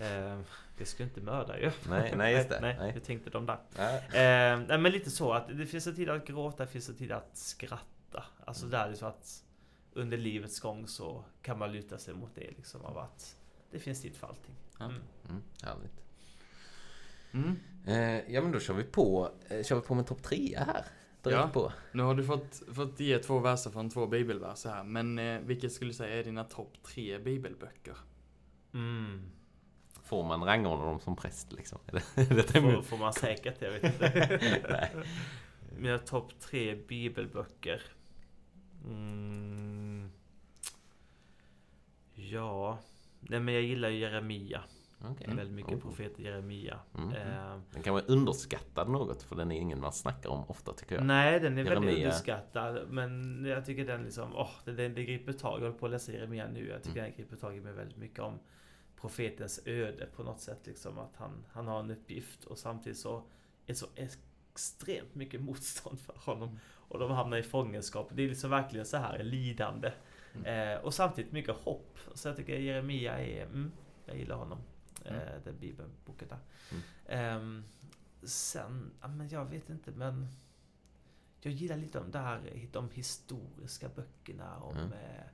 [0.00, 0.44] Mm.
[0.78, 1.70] Jag ska inte mörda ju.
[1.88, 2.58] Nej, nej, just det.
[2.62, 2.92] nej, Nej.
[2.92, 3.58] hur tänkte de där?
[3.96, 6.94] Eh, nej men lite så att det finns en tid att gråta, det finns en
[6.96, 8.24] tid att skratta.
[8.44, 9.44] Alltså där är det så att
[9.92, 13.36] under livets gång så kan man luta sig mot det liksom av att
[13.72, 14.54] det finns tid för allting.
[14.78, 14.84] Ja.
[14.84, 15.00] Mm.
[15.28, 16.02] Mm, härligt.
[17.32, 17.58] Mm.
[17.86, 20.84] Eh, ja men då kör vi på, eh, kör vi på med topp tre här.
[21.22, 21.50] Ja.
[21.52, 21.72] på.
[21.92, 25.72] Nu har du fått, fått ge två verser från två bibelverser här, men eh, vilket
[25.72, 27.96] skulle du säga är dina topp tre bibelböcker?
[28.74, 29.30] Mm.
[30.02, 31.78] Får man rangordna dem som präst liksom?
[31.86, 32.00] Det,
[32.52, 34.38] Får, får man säkert, jag vet inte.
[34.70, 34.90] Nej.
[35.78, 37.82] Mina topp tre bibelböcker.
[38.84, 40.10] Mm.
[42.14, 42.78] Ja,
[43.22, 44.60] nej men jag gillar ju Jeremia.
[45.04, 45.26] Okej.
[45.28, 45.80] Väldigt mycket Oh.
[45.80, 46.78] profeten Jeremia.
[46.98, 47.20] Mm, mm.
[47.52, 50.94] Eh, Den kan vara underskattad något för den är ingen man snackar om ofta tycker
[50.94, 51.04] jag.
[51.04, 51.94] Nej, den är väldigt Jeremia.
[52.06, 52.88] underskattad.
[52.88, 55.58] Men jag tycker den liksom, åh, det, det, det griper tag.
[55.60, 56.68] Jag håller på att läsa Jeremia nu.
[56.68, 57.10] Jag tycker Mm.
[57.10, 58.38] den griper tag i mig väldigt mycket om
[59.00, 60.60] profetens öde på något sätt.
[60.64, 63.22] Liksom att han, han har en uppgift och samtidigt så
[63.66, 64.18] är så ex-
[64.52, 66.58] extremt mycket motstånd för honom.
[66.88, 68.10] Och de hamnar i fångenskap.
[68.12, 69.92] Det är liksom verkligen så här lidande.
[70.34, 70.46] Mm.
[70.76, 71.98] Eh, och samtidigt mycket hopp.
[72.14, 73.72] Så jag tycker Jeremia är, mm,
[74.06, 74.58] jag gillar honom.
[75.04, 75.20] Mm.
[75.20, 76.38] Eh, den bibelboken där.
[76.70, 76.82] Mm.
[77.06, 77.64] Ehm,
[78.22, 80.28] sen, ja, men jag vet inte men
[81.40, 84.92] jag gillar lite de där de historiska böckerna om Mm.
[84.92, 85.24] eh,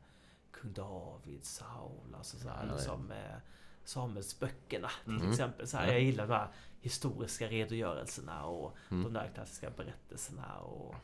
[0.50, 3.36] kung David, Saul, alltså så här, liksom eh,
[3.84, 5.30] Samuelsböckerna till Mm.
[5.30, 5.66] exempel.
[5.68, 5.92] Så här, Ja.
[5.92, 6.48] Jag gillar de här
[6.80, 9.02] historiska redogörelserna och Mm.
[9.04, 10.94] de där klassiska berättelserna och,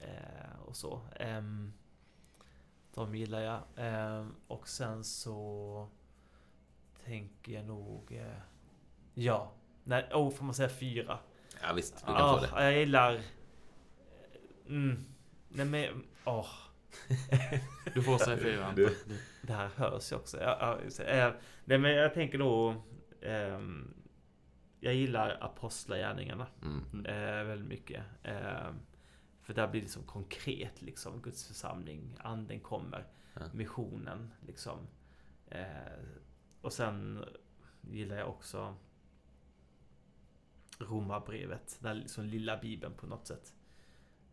[0.00, 1.00] eh, och så.
[1.16, 1.72] Ehm,
[2.94, 3.60] de gillar jag.
[3.76, 5.88] Ehm, och sen så
[7.04, 8.12] tänker jag nog...
[8.12, 8.36] Eh,
[9.14, 9.52] ja.
[9.84, 11.18] Nej, oh, får man säga fyra?
[11.62, 12.64] Ja visst, du kan Ja, få det.
[12.64, 13.20] jag gillar...
[14.68, 15.04] Mm.
[15.48, 16.04] Nej men...
[16.24, 16.46] Åh.
[17.94, 18.72] Du får säga fyra.
[18.76, 18.96] Du-
[19.42, 20.40] Det här hörs ju också.
[20.40, 21.04] Ja, ja, just det.
[21.22, 21.32] Eh,
[21.64, 22.74] nej men jag tänker nog...
[23.22, 23.94] ehm,
[24.80, 27.06] jag gillar apostlagärningarna Mm.
[27.06, 28.02] eh, väldigt mycket.
[29.44, 31.20] För där blir det liksom konkret liksom.
[31.22, 33.06] Guds församling, anden kommer.
[33.34, 33.40] Ja.
[33.52, 34.78] Missionen liksom.
[35.46, 35.66] Eh,
[36.60, 37.24] och sen
[37.80, 38.76] gillar jag också
[40.78, 41.76] Romarbrevet.
[41.80, 43.54] Den liksom lilla bibeln på något sätt.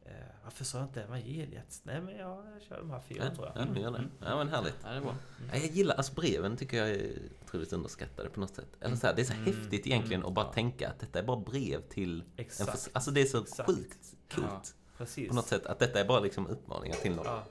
[0.06, 0.12] Eh,
[0.44, 1.82] varför sa jag inte evangeliet?
[1.84, 3.58] Nej men jag, jag kör de här fyra Ja, tror jag.
[3.68, 3.98] ja, du gör det.
[3.98, 4.12] Mm.
[4.22, 4.76] Ja men härligt.
[4.84, 5.16] Ja, det är bra.
[5.52, 8.78] Ja, jag gillar, alltså breven tycker jag är otroligt underskattade på något sätt.
[8.82, 9.46] Eller så här, det är så Mm.
[9.46, 10.28] häftigt egentligen Mm.
[10.28, 10.54] att bara Ja.
[10.54, 12.72] tänka att detta är bara brev till en Exakt.
[12.72, 13.70] förs- Alltså det är så Exakt.
[13.70, 14.46] sjukt coolt.
[14.48, 14.62] Ja.
[15.06, 15.30] Precis.
[15.30, 17.26] På något sätt att detta är bara liksom uppmaningar till någon.
[17.26, 17.44] Ja.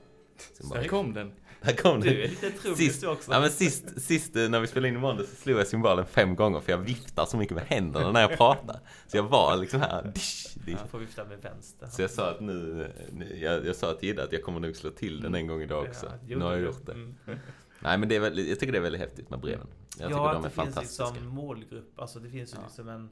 [0.73, 1.31] Där kom den.
[1.61, 3.31] här kom Du är lite trummis också.
[3.31, 6.05] ja, men sist, sist eh, när vi spelade in i måndag så slog jag cymbalen
[6.05, 8.79] fem gånger för jag viftar så mycket med händerna när jag pratar.
[9.07, 10.11] Så jag var liksom här.
[10.15, 11.87] Dish, får vifta med vänster.
[11.87, 14.75] Så jag sa att nu, nu jag, jag sa till Ida att jag kommer nog
[14.75, 16.05] slå till den en gång idag också.
[16.27, 16.91] Ja, nu har jag gjort det.
[16.93, 17.15] Mm.
[17.79, 19.67] Nej men det är väldigt, jag tycker det är väldigt häftigt med breven.
[19.97, 21.05] Jag tycker ja, de att är det finns fantastiska.
[21.05, 21.99] liksom målgrupp.
[21.99, 22.63] Alltså det finns ju Ja.
[22.65, 23.09] liksom en,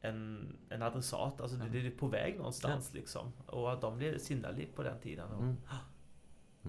[0.00, 1.40] en, en adressat.
[1.40, 1.64] Alltså Ja.
[1.72, 3.32] det, det är på väg någonstans liksom.
[3.46, 5.28] Och att de levde sindarliv på den tiden.
[5.32, 5.56] Och, Mm.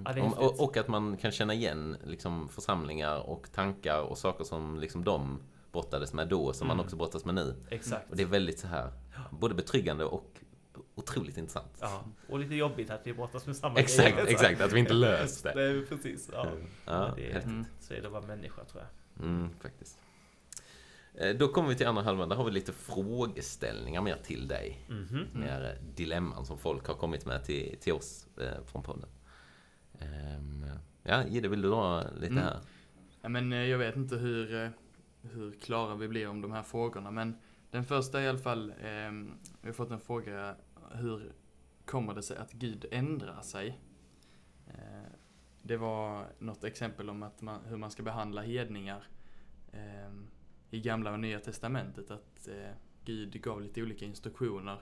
[0.05, 4.43] Ja, är och, och, att man kan känna igen liksom, församlingar och tankar och saker
[4.43, 5.39] som liksom, de
[5.71, 6.83] brottades med då, som man Mm.
[6.85, 7.55] också brottas med nu.
[7.69, 8.09] Exakt.
[8.11, 8.91] Och det är väldigt så här,
[9.31, 10.39] både betryggande och
[10.95, 11.77] otroligt intressant.
[11.79, 14.27] Ja, och lite jobbigt att vi brottas med samma Exakt, grejer.
[14.31, 15.51] exakt, att vi inte löst det.
[15.51, 16.29] Är precis.
[16.33, 16.47] Ja.
[16.85, 17.31] Ja, det.
[17.43, 17.65] Mm.
[17.79, 19.25] Så är det att vara människa tror jag.
[19.25, 19.99] Mm, faktiskt.
[21.13, 22.29] Eh, Då kommer vi till andra halvan.
[22.29, 24.85] Där har vi lite frågeställningar mer till dig.
[24.89, 25.27] Mhm.
[25.33, 29.09] Mer eh, dilemman som folk har kommit med till, till oss eh, från podden.
[29.99, 30.65] Ehm,
[31.03, 32.43] ja, Gide, vill du dra lite Mm.
[32.43, 32.59] här?
[33.21, 34.71] Ja, men jag vet inte hur,
[35.21, 37.35] hur klara vi blir om de här frågorna, men
[37.71, 39.11] den första i alla fall, eh,
[39.61, 40.55] vi har fått en fråga,
[40.91, 41.31] hur
[41.85, 43.79] kommer det sig att Gud ändrar sig?
[44.67, 45.11] Eh,
[45.61, 49.03] det var något exempel om att man, hur man ska behandla hedningar
[49.71, 50.13] eh,
[50.69, 52.71] i gamla och nya testamentet, att eh,
[53.05, 54.81] Gud gav lite olika instruktioner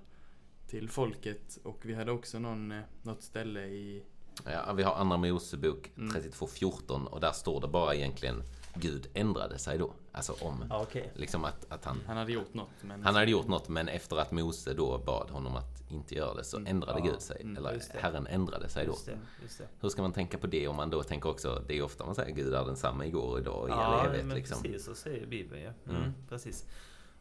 [0.67, 4.03] till folket och vi hade också någon, eh, något ställe i
[4.45, 6.15] Ja, vi har Andra Mosebok Mm.
[6.15, 9.93] 32.14 och där står det bara egentligen Gud ändrade sig då.
[10.11, 11.11] Alltså om, Ja, okej.
[11.15, 13.03] liksom att, att han, Han hade gjort något, men...
[13.03, 16.43] han hade gjort något men efter att Mose då bad honom att inte göra det
[16.43, 16.71] så Mm.
[16.71, 17.41] ändrade Ja, Gud sig.
[17.41, 17.81] mm, Eller.
[18.01, 18.91] Herren ändrade sig då.
[18.91, 19.67] Just det, just det.
[19.81, 22.15] Hur ska man tänka på det om man då tänker också, det är ofta man
[22.15, 24.63] säger Gud är densamma igår och idag och i all Ja, evighet men liksom.
[24.63, 25.67] precis så säger Bibeln ju.
[25.67, 26.13] Mm, Mm.
[26.29, 26.65] Precis.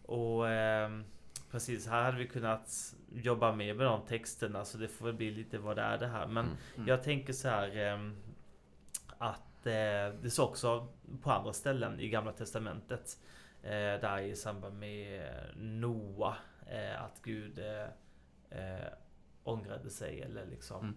[0.02, 1.04] Och ehm,
[1.50, 5.30] precis, här hade vi kunnat jobba mer med de texterna så det får väl bli
[5.30, 6.26] lite vad det är det här.
[6.26, 6.44] Men
[6.76, 6.88] Mm.
[6.88, 8.16] Jag tänker så här ehm,
[9.18, 9.45] att eh,
[10.22, 10.88] det står också
[11.22, 13.18] på andra ställen i Gamla Testamentet
[13.62, 16.36] eh, där i samband med Noa
[16.66, 17.82] eh, att Gud eh,
[18.60, 18.88] eh,
[19.44, 20.96] ångrade sig eller liksom Mm.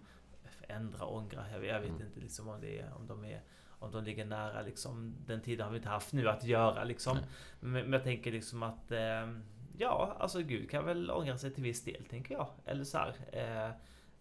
[0.82, 1.44] ändra, ångra.
[1.52, 2.02] Jag, jag vet Mm.
[2.02, 3.40] inte liksom om det är, om de är
[3.82, 7.18] om de ligger nära liksom den tiden har vi inte haft nu att göra liksom.
[7.60, 9.30] Men, men jag tänker liksom att eh,
[9.78, 12.46] ja, alltså Gud kan väl ångra sig till viss del tänker jag.
[12.64, 13.14] Eller så här.
[13.32, 13.70] Eh,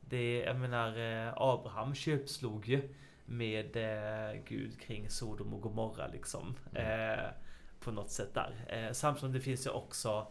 [0.02, 2.95] det, jag menar eh, Abraham köpslog ju
[3.30, 6.55] med eh, Gud kring Sodom och Gomorra liksom.
[6.75, 7.19] Mm.
[7.19, 7.25] Eh,
[7.80, 8.53] på något sätt där.
[8.67, 10.27] Eh, samtidigt som det finns ju också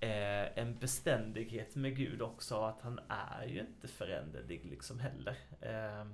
[0.00, 2.60] eh, en beständighet med Gud också.
[2.60, 5.36] Att han är ju inte föränderlig liksom heller.
[5.60, 6.06] Eh,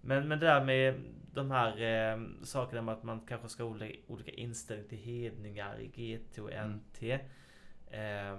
[0.00, 0.94] men, men det där med
[1.32, 3.70] de här eh, sakerna med att man kanske ska ha
[4.06, 6.72] olika, inställning till hedningar i GT och Mm.
[6.72, 7.02] NT.
[7.90, 8.38] Eh,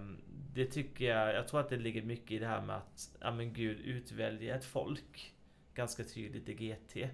[0.53, 3.31] det tycker jag, jag tror att det ligger mycket i det här med att ja,
[3.31, 5.33] men Gud utväljer ett folk
[5.81, 7.09] ganska tydligt i GT.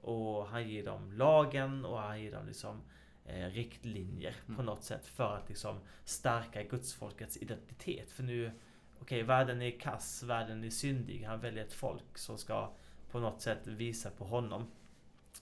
[0.00, 2.82] Och han ger dem lagen och han ger dem liksom
[3.24, 4.66] eh, riktlinjer på Mm.
[4.66, 8.10] något sätt för att liksom stärka gudsfolkets identitet.
[8.10, 8.52] För nu,
[9.00, 11.22] okej, världen är kass, världen är syndig.
[11.22, 12.72] Han väljer ett folk som ska
[13.10, 14.66] på något sätt visa på honom.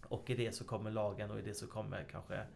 [0.09, 2.47] Och i det så kommer lagen och i det så kommer kanske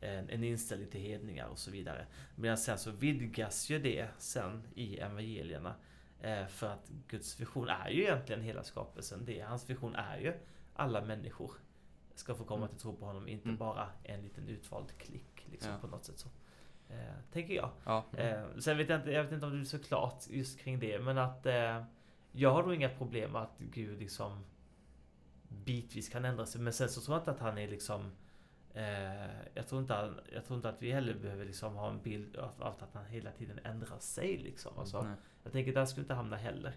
[0.00, 2.06] en, en inställning till hedningar och så vidare.
[2.36, 5.74] Medan sen så vidgas ju det sen i evangelierna.
[6.22, 9.24] Eh, för att Guds vision är ju egentligen hela skapelsen.
[9.24, 10.32] Det, hans vision är ju
[10.74, 11.52] alla människor
[12.14, 12.68] ska få komma Mm.
[12.68, 13.56] till tro på honom, inte Mm.
[13.58, 15.46] bara en liten utvald klick.
[15.50, 15.78] Liksom, Ja.
[15.78, 16.28] på något sätt så.
[16.90, 17.70] Eh, tänker jag.
[17.84, 18.04] Ja.
[18.16, 20.78] Eh, sen vet jag inte, jag vet inte om det är så klart just kring
[20.80, 21.84] det, men att eh,
[22.32, 24.44] jag har nog inga problem med att Gud liksom
[25.48, 26.60] bitvis kan ändra sig.
[26.60, 28.12] Men sen så tror jag inte att han är liksom
[28.74, 32.36] eh, jag, tror inte, jag tror inte att vi heller behöver liksom ha en bild
[32.36, 34.38] av, av att han hela tiden ändrar sig.
[34.38, 34.78] Liksom.
[34.78, 35.14] Alltså, Nej.
[35.42, 36.72] jag tänker där skulle inte hamna heller.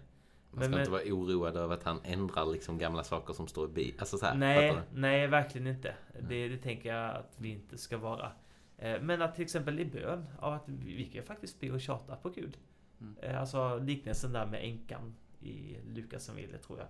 [0.50, 3.68] Man ska Men- inte vara oroad över att han ändrar liksom gamla saker som står
[3.68, 3.94] i bil.
[3.98, 5.94] Alltså så här, Nej, nej, verkligen inte.
[6.28, 8.32] Det, det tänker jag att vi inte ska vara.
[8.78, 12.16] Eh, Men att till exempel i bön, av att vi kan faktiskt be och tjata
[12.16, 12.58] på Gud.
[13.00, 13.16] Mm.
[13.22, 16.88] Eh, Alltså liknelsen där med änkan i Lukas evangeliet tror jag.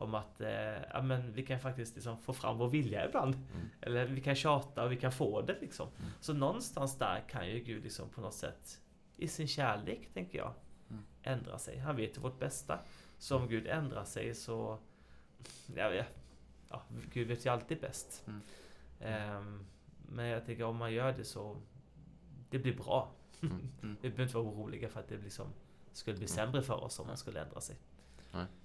[0.00, 0.50] Om att eh,
[0.92, 3.34] ja, men vi kan faktiskt liksom få fram vår vilja ibland.
[3.34, 3.68] Mm.
[3.80, 5.88] Eller vi kan tjata och vi kan få det liksom.
[5.98, 6.10] Mm.
[6.20, 8.80] Så någonstans där kan ju Gud liksom på något sätt
[9.16, 10.52] i sin kärlek, tänker jag,
[10.90, 11.02] Mm.
[11.22, 11.78] ändra sig.
[11.78, 12.78] Han vet ju vårt bästa.
[13.18, 14.78] Så om Gud ändrar sig så...
[15.76, 16.04] Ja, ja,
[16.68, 16.82] ja,
[17.12, 18.24] Gud vet ju alltid bäst.
[18.26, 18.40] Mm.
[19.00, 19.66] Ehm,
[20.08, 21.56] men jag tänker om man gör det så...
[22.50, 23.10] Det blir bra.
[23.42, 23.68] Mm.
[23.82, 23.96] Mm.
[24.00, 25.46] Vi behöver inte vara oroliga för att det liksom
[25.92, 26.34] skulle bli Mm.
[26.36, 27.76] sämre för oss om man skulle ändra sig.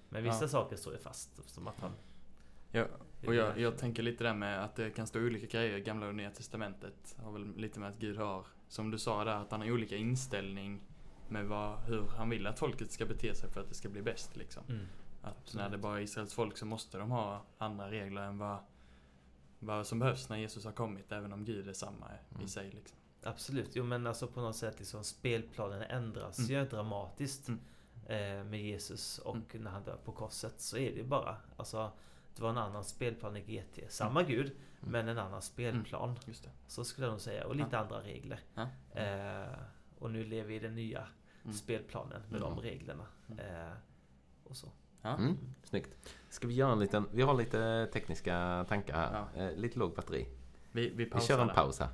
[0.08, 0.48] Men vissa Ja.
[0.48, 1.50] saker står ju fast.
[1.50, 1.90] Som att han...
[2.70, 2.86] Ja,
[3.26, 6.06] och jag, jag tänker lite där med att det kan stå olika grejer i gamla
[6.08, 7.16] och nya testamentet.
[7.22, 9.96] Har väl lite med att Gud har, som du sa där, att han har olika
[9.96, 10.80] inställning
[11.28, 14.02] med vad, hur han vill att folket ska bete sig för att det ska bli
[14.02, 14.62] bäst liksom.
[14.68, 14.86] Mm.
[15.22, 15.64] Att Absolut.
[15.64, 18.58] när det bara är Israels folk så måste de ha andra regler än vad,
[19.58, 22.48] vad som behövs när Jesus har kommit, även om Gud är samma i Mm.
[22.48, 22.98] sig liksom.
[23.22, 26.50] Absolut, jo men alltså på något sätt liksom spelplanen ändras Mm.
[26.50, 27.60] ju dramatiskt Mm.
[28.06, 31.92] Eh, med Jesus och när han dör på korset så är det ju bara alltså
[32.36, 33.78] det var en annan spelplan i GT.
[33.92, 36.18] Samma Gud, men en annan spelplan.
[36.26, 36.50] Just det.
[36.66, 37.46] Så skulle jag nog säga.
[37.46, 38.40] Och lite andra regler.
[38.54, 38.68] Ja.
[39.00, 39.54] Eh,
[39.98, 41.06] och nu lever vi i den nya
[41.44, 41.54] Mm.
[41.56, 42.54] spelplanen med Mm.
[42.54, 43.06] de reglerna.
[43.30, 43.38] Mm.
[43.38, 43.72] Eh,
[44.44, 44.68] och så.
[45.02, 45.16] Ja.
[45.16, 45.36] Mm.
[45.64, 45.90] Snyggt.
[46.28, 47.06] Ska vi göra en liten...
[47.12, 49.26] Vi har lite tekniska tankar här.
[49.36, 49.42] Ja.
[49.42, 50.26] Eh, lite lågt batteri.
[50.72, 51.88] Vi, vi Vi kör en paus här.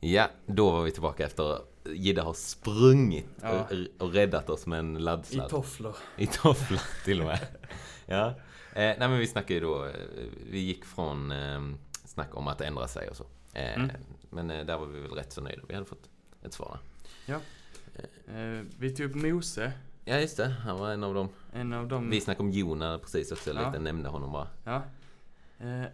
[0.00, 3.66] Ja, då var vi tillbaka efter Gidde har sprungit Ja.
[3.98, 5.48] och, och räddat oss med en I laddsladd.
[5.50, 5.96] tofflor.
[6.16, 7.46] I tofflor till och med.
[8.06, 8.26] Ja.
[8.28, 8.34] Eh,
[8.74, 9.90] nej men vi snackade ju då, eh,
[10.50, 11.60] vi gick från eh,
[12.04, 13.24] snack om att ändra sig och så.
[13.52, 13.90] Eh, Mm.
[14.32, 15.62] Men eh, där var vi väl rätt så nöjda.
[15.68, 16.08] Vi hade fått
[16.42, 16.78] ett svar
[17.26, 17.34] där.
[18.28, 19.72] Eh, vi tog upp Mose,
[20.04, 21.28] Ja just det, han var en av dem.
[21.52, 22.10] en av dem...
[22.10, 23.66] Vi snackade om Jona precis också, Ja.
[23.66, 24.48] lite nämnde honom bara.
[24.64, 24.82] Ja.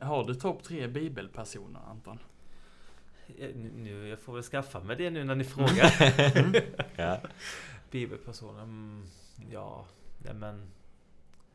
[0.00, 2.18] Har du topp tre bibelpersoner, Anton?
[3.38, 5.92] Eh, Nu, jag får väl skaffa mig det nu när ni frågar.
[6.96, 7.20] Ja.
[7.90, 9.06] Bibelpersoner, mm,
[9.50, 9.86] ja,
[10.18, 10.62] nej men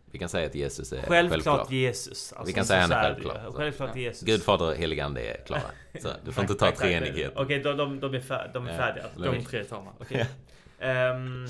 [0.06, 1.72] Vi kan säga att Jesus är Självklart, självklart.
[1.72, 2.34] Jesus.
[2.46, 3.54] Vi kan säga han är är självklart, så.
[3.54, 4.02] Självklart Ja.
[4.02, 4.22] Jesus.
[4.28, 5.62] Gud, Fader, helig ande är klara.
[6.02, 7.00] Så du får inte ta Tack, tack, tack.
[7.02, 7.34] treenighet.
[7.36, 9.06] Okej, de, de, de är, fär, de är färdiga.
[9.18, 9.94] De, tre tar man.
[10.00, 10.28] Okej.
[10.80, 11.46] Ehm,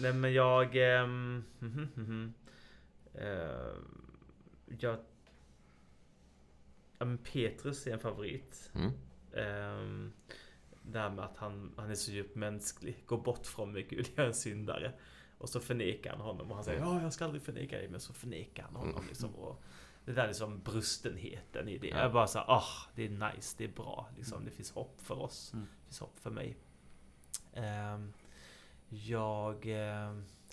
[0.00, 0.76] nej men jag...
[1.02, 1.44] Um.
[1.60, 2.32] Ehm,
[4.78, 4.98] jag...
[6.98, 8.70] Ja, men Petrus är en favorit.
[8.74, 8.90] Mm.
[9.36, 10.12] Um,
[10.82, 13.02] det här med att han, han är så djupt mänsklig.
[13.06, 14.92] Går bort från mig Gud, jag är en syndare.
[15.38, 17.88] Och så förnekar han honom och han säger ja, jag ska aldrig förneka dig.
[17.88, 19.06] Men så förnekar han honom Mm.
[19.08, 19.34] liksom.
[19.34, 19.62] Och
[20.04, 21.88] det där liksom brustenheten i det.
[21.88, 21.98] Ja.
[21.98, 22.64] Jag bara så här, ah,
[22.94, 24.08] det är nice, det är bra.
[24.16, 25.52] Liksom, det finns hopp för oss.
[25.52, 25.66] Mm.
[25.80, 26.56] Det finns hopp för mig.
[27.52, 28.12] Ehm,
[28.88, 29.66] jag...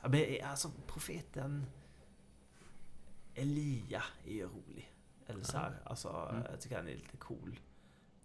[0.01, 1.65] ja, men alltså profeten
[3.35, 4.93] Elia är ju rolig.
[5.27, 6.43] Eller så här, alltså Mm.
[6.51, 7.59] jag tycker han är lite cool.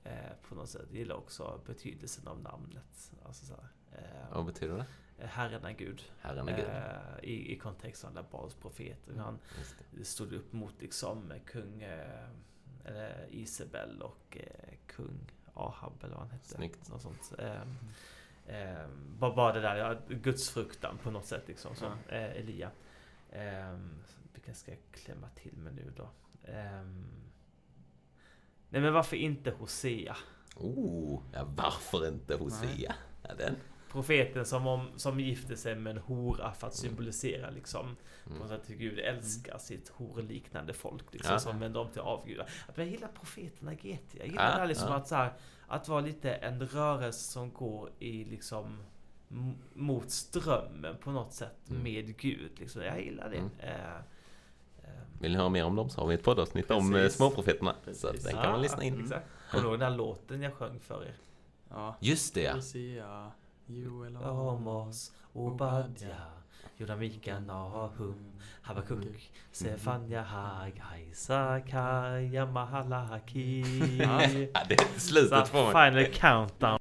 [0.08, 0.82] Eh, på något sätt.
[0.90, 3.12] Jag gillar också betydelsen av namnet.
[3.24, 4.86] Alltså så här, eh, Vad betyder det?
[5.26, 6.02] Herren är Gud.
[6.20, 6.66] Herren är Gud.
[6.68, 9.08] Eh, i, I kontexten där Baals profet.
[9.08, 9.38] Och han
[9.90, 10.04] det.
[10.04, 12.28] stod upp mot liksom kung eh,
[13.30, 15.18] Isabel och eh, kung
[15.54, 16.48] Ahab eller vad han hette.
[16.48, 16.88] Snyggt.
[16.90, 17.32] Något sånt.
[17.38, 17.62] Eh,
[18.46, 18.88] eh,
[19.18, 21.74] bara, bara det där, ja, gudsfruktan på något sätt liksom.
[21.76, 22.14] Så, Ja.
[22.14, 22.70] eh, Elia.
[23.30, 23.78] Eh,
[24.32, 26.10] vilken ska jag klämma till med nu då?
[26.52, 26.82] Eh,
[28.70, 30.16] nej men varför inte Hosea?
[30.56, 32.94] Oh, ja, varför inte Hosea?
[33.22, 33.56] Ja, den.
[33.92, 37.96] Profeten som, om, som gifte sig med en hora för att symbolisera liksom
[38.36, 38.48] Mm.
[38.48, 41.38] sätt hur Gud älskar sitt horliknande folk liksom, Ja.
[41.38, 42.48] som vänder dem till avgudar.
[42.66, 44.14] Att jag gillar profeterna GT.
[44.18, 44.96] Jag gillar Ja, det här liksom ja.
[44.96, 45.32] att så här,
[45.66, 48.78] att vara lite en rörelse som går i liksom
[49.74, 51.82] mot strömmen på något sätt Mm.
[51.82, 52.50] med Gud.
[52.58, 52.82] Liksom.
[52.82, 53.36] Jag gillar det.
[53.36, 53.50] Mm.
[53.58, 54.00] Eh,
[55.18, 57.16] Vill ni höra mer om dem så har vi ett poddavsnitt om eh, Precis.
[57.16, 57.74] småprofeterna.
[57.84, 58.04] Så Precis.
[58.04, 58.92] att den kan man lyssna in.
[58.94, 59.04] Mm.
[59.04, 59.26] Exakt.
[59.50, 61.14] Kommer du ihåg den här låten jag sjöng för er?
[61.70, 61.96] Ja.
[62.00, 63.32] Just det ja.
[63.66, 66.16] Joel Amos, Obadja,
[66.76, 68.14] Joda, Mika, Nahum,
[68.62, 73.60] Habakuk, Sefania, Hagai, Sakarja, Mahalaki.
[73.98, 74.20] Ja.
[74.68, 75.90] det är Så slutet på mig.
[75.90, 76.78] Final countdown.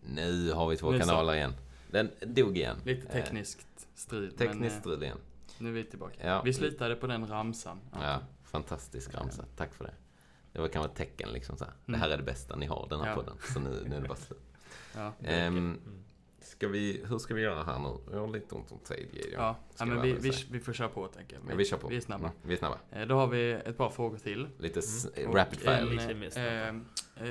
[0.00, 0.98] Nu har vi två så.
[0.98, 1.54] kanaler igen.
[1.90, 2.76] Den dog igen.
[2.84, 4.30] Lite Eh, tekniskt strul.
[4.32, 5.18] Tekniskt men, eh, strul igen.
[5.60, 6.26] Nu är vi tillbaka.
[6.28, 6.42] Ja.
[6.44, 7.80] Vi slutade på den ramsan.
[7.92, 9.44] Ja, fantastisk ramsa.
[9.56, 9.94] Tack för det.
[10.52, 11.72] Det var kanske ett tecken liksom så här.
[11.86, 12.00] Det Mm.
[12.00, 13.14] här är det bästa ni har, den här Ja.
[13.14, 13.34] podden.
[13.52, 14.42] Så nu, nu är det bara slut.
[14.96, 15.12] Ja.
[15.24, 15.80] Mm.
[16.40, 17.96] ska vi, hur ska vi göra här nu?
[18.12, 19.32] Jag har lite ont om tid, Gideon.
[19.42, 21.52] Ja, ja men vi, vi, vi får köra på tänker jag.
[21.52, 21.88] Ja, vi kör på.
[21.88, 22.24] Vi är snabba.
[22.26, 22.78] Mm, vi är snabba.
[22.90, 24.48] Eh, Då har vi ett par frågor till.
[24.58, 24.80] Lite
[25.26, 25.76] Och rapid fire.
[25.76, 26.46] en, Lite mer snabba.
[26.48, 26.68] eh,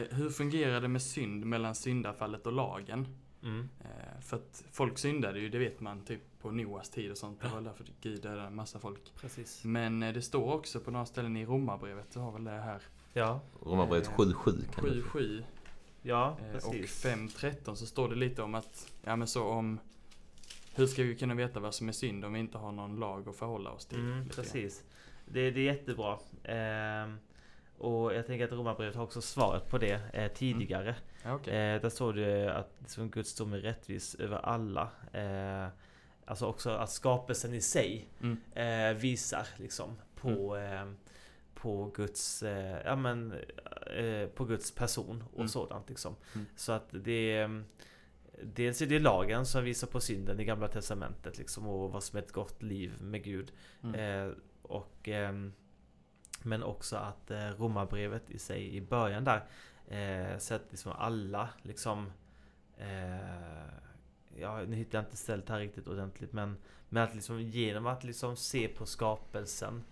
[0.01, 3.07] eh, hur fungerar det med synd mellan syndafallet och lagen?
[3.47, 3.69] Mm.
[3.79, 7.41] Eh, för att folk syndade ju, det vet man, typ på Noas tid och sånt.
[7.41, 9.13] Det var därför Gud dödade en massa folk.
[9.21, 9.63] Precis.
[9.63, 12.81] Men eh, det står också på några ställen i Romarbrevet, så har väl det här
[13.13, 15.43] Ja, Romarbrevet Eh, 7.7 kan du 7.7
[16.01, 17.05] ja eh, och precis.
[17.05, 19.79] 5.13 så står det lite om att, ja men så om
[20.75, 23.29] hur ska vi kunna veta vad som är synd om vi inte har någon lag
[23.29, 23.99] att förhålla oss till?
[23.99, 24.83] Mm, precis.
[25.25, 26.19] Det, det är jättebra.
[26.43, 27.17] Ehm,
[27.77, 30.95] och jag tänker att Romarbrevet har också svaret på det eh, tidigare.
[31.23, 31.53] Ja, okej.
[31.75, 34.89] Eh, där står det att liksom Guds dom är rättvis över alla.
[35.13, 35.67] Eh,
[36.25, 38.37] alltså också att skapelsen i sig Mm.
[38.93, 40.91] eh, visar liksom på, eh,
[41.53, 43.33] på Guds, eh, ja men,
[44.35, 45.47] på Guds person och Mm.
[45.47, 46.15] sådant liksom.
[46.35, 46.45] Mm.
[46.55, 47.49] Så att det
[48.43, 52.17] Dels är det lagen som visar på synden i Gamla Testamentet liksom och vad som
[52.17, 53.51] är ett gott liv med Gud.
[53.83, 54.35] Mm.
[54.61, 55.53] Och, ehm,
[56.47, 59.43] men också att eh, Romarbrevet i sig i början där
[59.87, 62.11] eh, så att liksom alla liksom
[62.77, 63.67] eh,
[64.39, 66.57] Ja, nu hittar jag inte stället här riktigt ordentligt men
[66.89, 69.83] Men att liksom genom att liksom se på skapelsen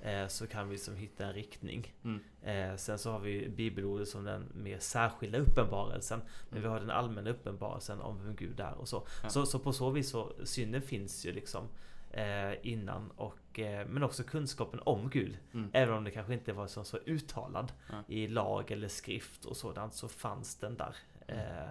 [0.00, 2.20] eh, Så kan vi liksom hitta en riktning Mm.
[2.42, 6.90] eh, Sen så har vi bibelordet som den mer särskilda uppenbarelsen Men vi har den
[6.90, 9.28] allmänna uppenbarelsen om vem Gud är och så Ja.
[9.28, 11.68] så, så på så vis så synden finns ju liksom
[12.10, 15.38] eh, innan och eh, men också kunskapen om Gud.
[15.54, 15.70] Mm.
[15.72, 18.02] Även om det kanske inte var så, så uttalad Ja.
[18.08, 20.96] i lag eller skrift och sådant så fanns den där.
[21.26, 21.68] Eh,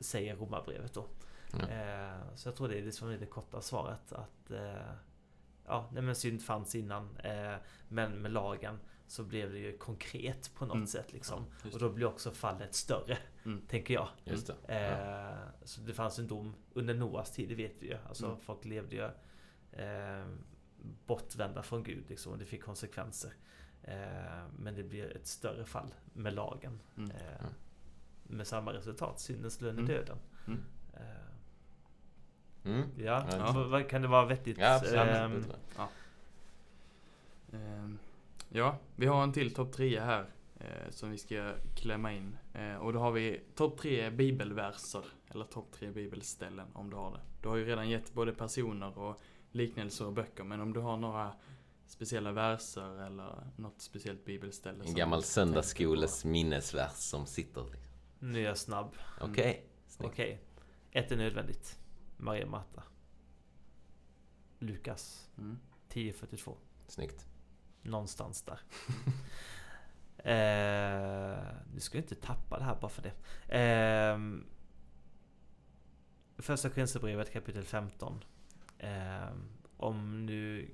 [0.00, 1.06] säger Romarbrevet då.
[1.52, 1.68] Ja.
[1.68, 4.92] Eh, så jag tror det är liksom det korta svaret att eh,
[5.66, 7.54] Ja, nej men synd fanns innan eh,
[7.88, 10.86] Men med lagen så blev det ju konkret på något Mm.
[10.86, 11.44] sätt liksom.
[11.64, 13.66] Ja, och då blir också fallet större, Mm.
[13.66, 14.08] tänker jag.
[14.24, 14.54] Just det.
[14.68, 14.74] Ja.
[14.74, 17.96] Eh, Så det fanns en dom under Noas tid, det vet vi ju.
[18.08, 18.38] Alltså Mm.
[18.38, 19.02] folk levde ju
[19.82, 20.26] eh,
[21.06, 23.32] bortvända från Gud liksom, och det fick konsekvenser.
[23.82, 26.80] Eh, men det blir ett större fall med lagen.
[26.96, 27.10] Mm.
[27.10, 28.36] Eh, Mm.
[28.38, 29.86] Med samma resultat, syndens lön är Mm.
[29.86, 30.16] döden.
[30.46, 30.60] Mm.
[30.94, 31.00] Eh,
[32.64, 32.88] Mm.
[32.96, 33.26] ja,
[33.72, 33.82] Ja.
[33.82, 34.58] kan det vara vettigt?
[34.58, 35.08] Ja, jag.
[37.52, 37.98] Ehm,
[38.50, 40.26] Ja, vi har en till topp 3 här
[40.60, 42.38] eh, som vi ska klämma in.
[42.54, 47.10] Eh, och då har vi topp 3 bibelverser, eller topp 3 bibelställen om du har
[47.10, 47.20] det.
[47.42, 49.20] Du har ju redan gett både personer och
[49.52, 51.32] liknelser och böcker, men om du har några
[51.86, 54.84] speciella verser eller något speciellt bibelställe.
[54.84, 57.64] En gammal söndagsskoles minnesvers som sitter.
[57.64, 57.92] liksom.
[58.18, 58.94] Nu är jag snabb.
[59.20, 59.66] Okej.
[59.86, 60.12] Snyggt.
[60.12, 60.40] Okej.
[60.90, 61.78] Ett är nödvändigt.
[62.16, 62.82] Maria Marta.
[64.58, 65.28] Lukas.
[65.38, 65.58] Mm.
[65.88, 66.54] 10.42.
[66.86, 67.26] Snyggt.
[67.82, 68.60] Någonstans där.
[70.18, 71.44] eh,
[71.74, 73.12] nu ska jag inte tappa det här bara för det.
[73.58, 74.18] Eh,
[76.38, 78.24] första Korinthierbrevet kapitel 15.
[78.78, 79.28] Eh,
[79.76, 80.70] om nu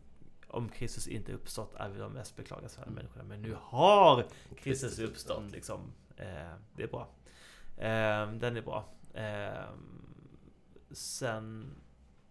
[0.48, 2.94] om Kristus inte uppstått är vi de mest beklagansvärda Mm.
[2.94, 3.24] människorna.
[3.24, 4.26] Men nu har
[4.56, 5.92] Kristus uppstått liksom.
[6.16, 7.08] Eh, det är bra.
[7.76, 8.88] Eh, den är bra.
[9.14, 9.68] Eh,
[10.90, 11.74] sen...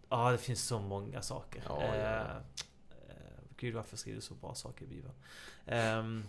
[0.09, 1.63] Ja, det finns så många saker.
[1.67, 2.19] Ja, ja, ja.
[2.19, 2.35] Eh,
[3.09, 5.13] eh, Gud, varför skriver du så bra saker i Bibeln?
[5.65, 6.23] Um,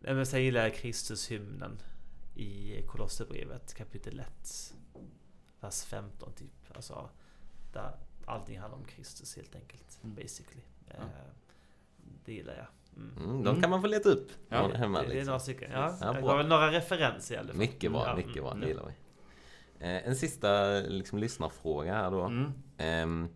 [0.00, 1.78] men sen gillar jag Kristushymnen
[2.34, 4.74] i Kolosserbrevet kapitel 1.
[5.60, 6.76] Vers 15 typ.
[6.76, 7.10] Alltså,
[7.72, 7.96] där
[8.26, 9.98] allting handlar om Kristus helt enkelt.
[10.04, 10.14] Mm.
[10.16, 10.62] Basically.
[10.88, 10.94] Ja.
[10.94, 11.32] Eh,
[12.24, 12.66] det gillar jag.
[13.02, 13.24] Mm.
[13.30, 14.30] Mm, de kan man få leta upp.
[14.48, 15.26] Ja, hemma, det, det är liksom.
[15.26, 15.70] några stycken.
[15.72, 16.26] Ja, Ja, jag bra.
[16.26, 17.56] gav väl några referenser i alla fall.
[17.56, 18.50] Mycket bra, Ja, mycket bra.
[18.50, 18.92] mm, Det gillar vi.
[19.86, 22.22] Eh, en sista liksom, lyssnarfråga här då.
[22.22, 22.52] Mm.
[22.78, 23.28] Ehm,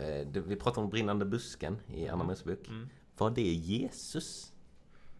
[0.00, 2.26] eh, det- vi pratar om brinnande busken i Mm.
[2.26, 2.68] Mosebok.
[2.68, 2.88] Mm.
[3.18, 4.52] Var det Jesus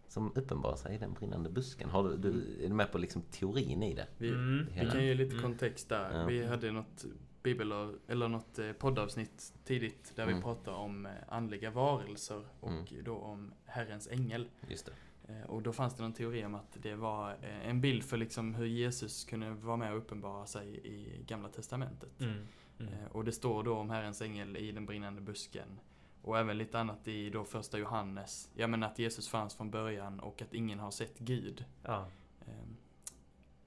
[0.07, 1.89] som uppenbarar sig i den brinnande busken?
[1.89, 2.29] Har du, du,
[2.65, 4.07] är du med på liksom teorin i det?
[4.17, 4.67] Vi, Mm.
[4.73, 5.43] vi kan ge lite Mm.
[5.43, 6.19] kontext där.
[6.19, 6.25] Ja.
[6.25, 7.05] Vi hade något
[7.43, 7.71] bibel
[8.07, 10.35] eller något eh, poddavsnitt tidigt där Mm.
[10.35, 13.03] vi pratade om eh, andliga varelser och Mm.
[13.03, 14.49] då om Herrens ängel.
[14.69, 15.33] Just det.
[15.33, 18.55] Eh, Och då fanns det någon teori om att det var en bild för liksom
[18.55, 22.21] hur Jesus kunde vara med och uppenbara sig i Gamla Testamentet.
[22.21, 22.47] Mm.
[22.79, 22.93] Mm.
[23.11, 25.79] Och det står då om Herrens ängel i den brinnande busken.
[26.21, 28.49] Och även lite annat i då första Johannes.
[28.55, 31.65] Ja men att Jesus fanns från början och att ingen har sett Gud.
[31.83, 32.07] Ja,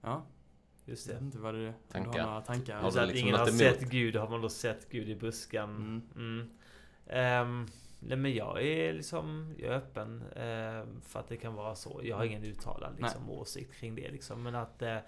[0.00, 0.22] Ja,
[0.86, 1.26] just jag vet det.
[1.26, 2.20] inte vad det, du Tankar?
[2.20, 2.76] har några tankar.
[2.80, 3.92] Har Så du att liksom ingen har sett emot?
[3.92, 5.70] Gud, har man då sett Gud i busken.
[5.70, 6.02] Mm.
[6.16, 6.50] Mm.
[7.06, 7.66] Ehm,
[8.00, 12.00] nej men jag är liksom, jag är öppen ehm, för att det kan vara så.
[12.04, 14.42] Jag har ingen uttalad liksom, åsikt kring det liksom.
[14.42, 14.98] Men att eh,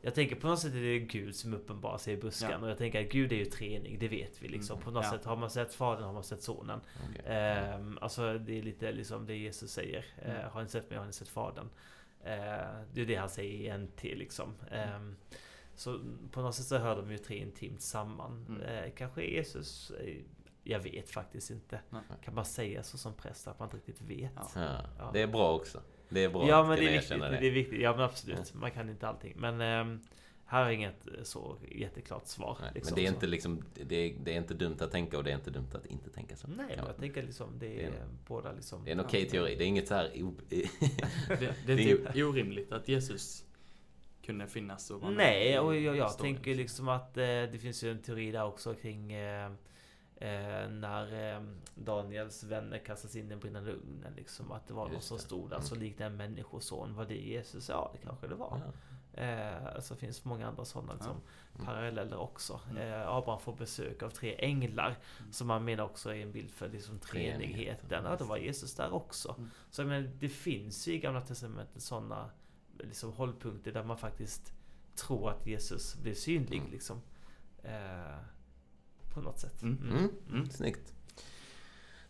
[0.00, 2.50] jag tänker på något sätt är det Gud som uppenbarar sig i busken.
[2.50, 2.58] Ja.
[2.58, 4.74] Och jag tänker att Gud är ju trening, det vet vi liksom.
[4.76, 4.84] Mm.
[4.84, 5.10] På något Ja.
[5.10, 6.80] sätt har man sett Fadern har man sett Sonen.
[7.10, 7.22] Okej.
[7.26, 10.04] Ehm, alltså det är lite liksom det Jesus säger.
[10.22, 10.36] Mm.
[10.36, 11.68] Eh, har ni sett mig har ni sett Fadern.
[12.26, 14.54] Eh, det är det han säger i NT liksom.
[14.70, 15.16] Ehm,
[15.74, 16.00] så
[16.30, 18.46] på något sätt så hör de ju tre intimt samman.
[18.48, 18.60] Mm.
[18.62, 19.90] Eh, kanske Jesus...
[19.90, 20.16] Eh,
[20.68, 21.80] jag vet faktiskt inte.
[21.90, 22.02] Nej.
[22.24, 24.32] Kan man säga så som präst att man inte riktigt vet?
[24.54, 24.80] Ja.
[24.98, 25.10] Ja.
[25.12, 25.80] Det är bra också.
[26.08, 27.10] Det är bra Ja att men det är viktigt.
[27.10, 27.46] erkänna Det.
[27.46, 27.80] är viktigt.
[27.80, 28.54] Ja men absolut.
[28.54, 29.34] Man kan inte allting.
[29.36, 30.00] Men ehm,
[30.46, 32.58] här jag inget eh, så jätteklart svar.
[32.60, 32.94] Nej, liksom.
[32.94, 35.24] men det är Så- inte liksom, det är, det är inte dumt att tänka och
[35.24, 36.48] det är inte dumt att inte tänka så.
[36.48, 38.84] Nej, jag tänker liksom det Det är, är en- båda liksom...
[38.84, 39.54] Det är en okej teori.
[39.56, 40.10] Det är inget så här...
[40.48, 40.56] Det,
[41.28, 43.44] det Det är är inte orimligt att Jesus
[44.22, 48.02] kunde finnas och Nej, och jag, jag tänker liksom att eh, det finns ju en
[48.02, 49.46] teori där också kring eh,
[50.16, 51.42] eh, när eh,
[51.74, 54.12] Daniels vänner kastas in i den brinnande ugnen.
[54.16, 55.22] Liksom, att det var någon Just som det.
[55.22, 55.86] stod där, så Mm.
[55.86, 56.94] liknade en människoson.
[56.94, 57.68] Var det Jesus?
[57.68, 58.60] Ja, det kanske det var.
[58.66, 58.72] Ja.
[59.16, 61.20] Eh, så finns många andra sådana liksom,
[61.54, 61.66] Mm.
[61.66, 62.60] paralleller också.
[62.70, 62.92] Mm.
[62.92, 64.96] Eh, Abraham får besök av tre änglar.
[65.20, 65.32] Mm.
[65.32, 68.04] Som man menar också är en bild för liksom, treenigheten.
[68.04, 69.34] Ja, då var Jesus där också.
[69.38, 69.50] Mm.
[69.70, 72.30] Så menar, det finns ju i Gamla Testamentet sådana
[72.78, 74.52] liksom, hållpunkter där man faktiskt
[74.94, 76.58] tror att Jesus blir synlig.
[76.58, 76.70] Mm.
[76.70, 77.02] Liksom.
[77.62, 78.16] Eh,
[79.14, 79.62] på något sätt.
[79.62, 80.10] Mm.
[80.30, 80.50] Mm.
[80.50, 80.94] Snyggt.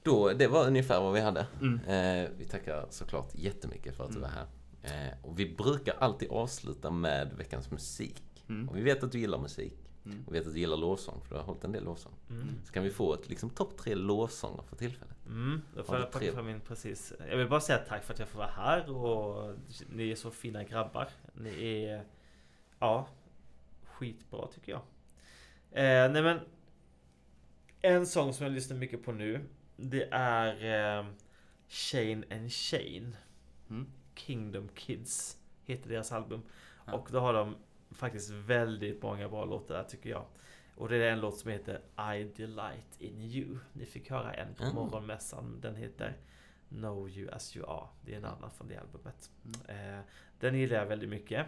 [0.02, 1.40] Då, det var ungefär vad vi hade.
[1.86, 4.46] Eh, vi tackar såklart jättemycket för att du var här.
[4.86, 8.22] Eh, och vi brukar alltid avsluta med veckans musik.
[8.48, 8.68] Mm.
[8.68, 9.74] Och vi vet att du gillar musik.
[10.04, 10.24] Mm.
[10.26, 12.12] Och vi vet att du gillar lovsång, för du har hållit en del lovsång.
[12.30, 12.48] Mm.
[12.64, 15.26] Så kan vi få ett liksom, topp tre lovsånger för tillfället.
[15.26, 16.32] Mm, då får jag tre?
[16.32, 17.12] fram min precis.
[17.30, 19.54] Jag vill bara säga tack för att jag får vara här och
[19.88, 21.08] ni är så fina grabbar.
[21.32, 22.04] Ni är,
[22.78, 23.08] ja,
[23.84, 24.80] skitbra tycker jag.
[25.70, 26.40] Eh, nej men,
[27.80, 29.44] en sång som jag lyssnar mycket på nu,
[29.76, 31.06] det är eh,
[31.68, 33.12] Shane and Shane.
[33.70, 33.86] Mm.
[34.16, 36.42] Kingdom Kids heter deras album.
[36.86, 36.92] Ja.
[36.92, 37.56] Och då har de
[37.90, 40.24] faktiskt väldigt många bra låtar där tycker jag.
[40.76, 41.80] Och det är en låt som heter
[42.16, 43.58] I Delight In You.
[43.72, 44.74] Ni fick höra en på Mm.
[44.74, 45.60] morgonmässan.
[45.60, 46.16] Den heter
[46.68, 47.88] Know You As You Are.
[48.04, 49.30] Det är en annan från det albumet.
[49.68, 49.96] Mm.
[49.98, 50.04] Eh,
[50.40, 51.46] den gillar jag väldigt mycket.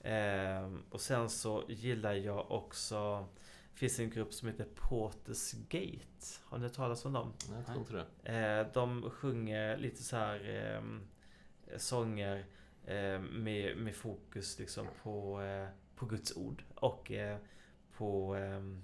[0.00, 3.26] Eh, och sen så gillar jag också
[3.72, 6.40] det finns en grupp som heter Porters Gate.
[6.44, 7.32] Har ni hört talas om dem?
[7.56, 7.92] Jag tror inte
[8.22, 8.32] det.
[8.32, 11.00] Eh, de sjunger lite så här ehm,
[11.76, 12.44] sånger
[12.84, 17.38] eh, med, med fokus liksom på, eh, på Guds ord och eh,
[17.96, 18.82] på ehm,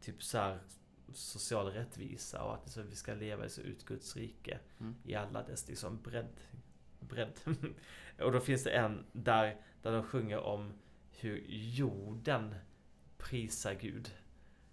[0.00, 0.58] typ så här
[1.12, 4.94] social rättvisa och att så vi ska leva så ut Guds rike Mm.
[5.04, 6.40] i alla dess liksom bredd.
[7.00, 7.32] bredd.
[8.20, 10.72] och då finns det en där, där de sjunger om
[11.20, 12.54] hur jorden
[13.18, 14.10] prisar Gud.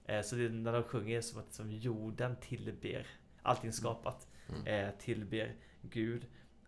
[0.06, 3.08] Eh, Så det, när de sjunger är som att som jorden tillber
[3.41, 4.28] allting skapat.
[4.50, 4.68] Mm.
[4.68, 6.26] Eh, tillber Gud.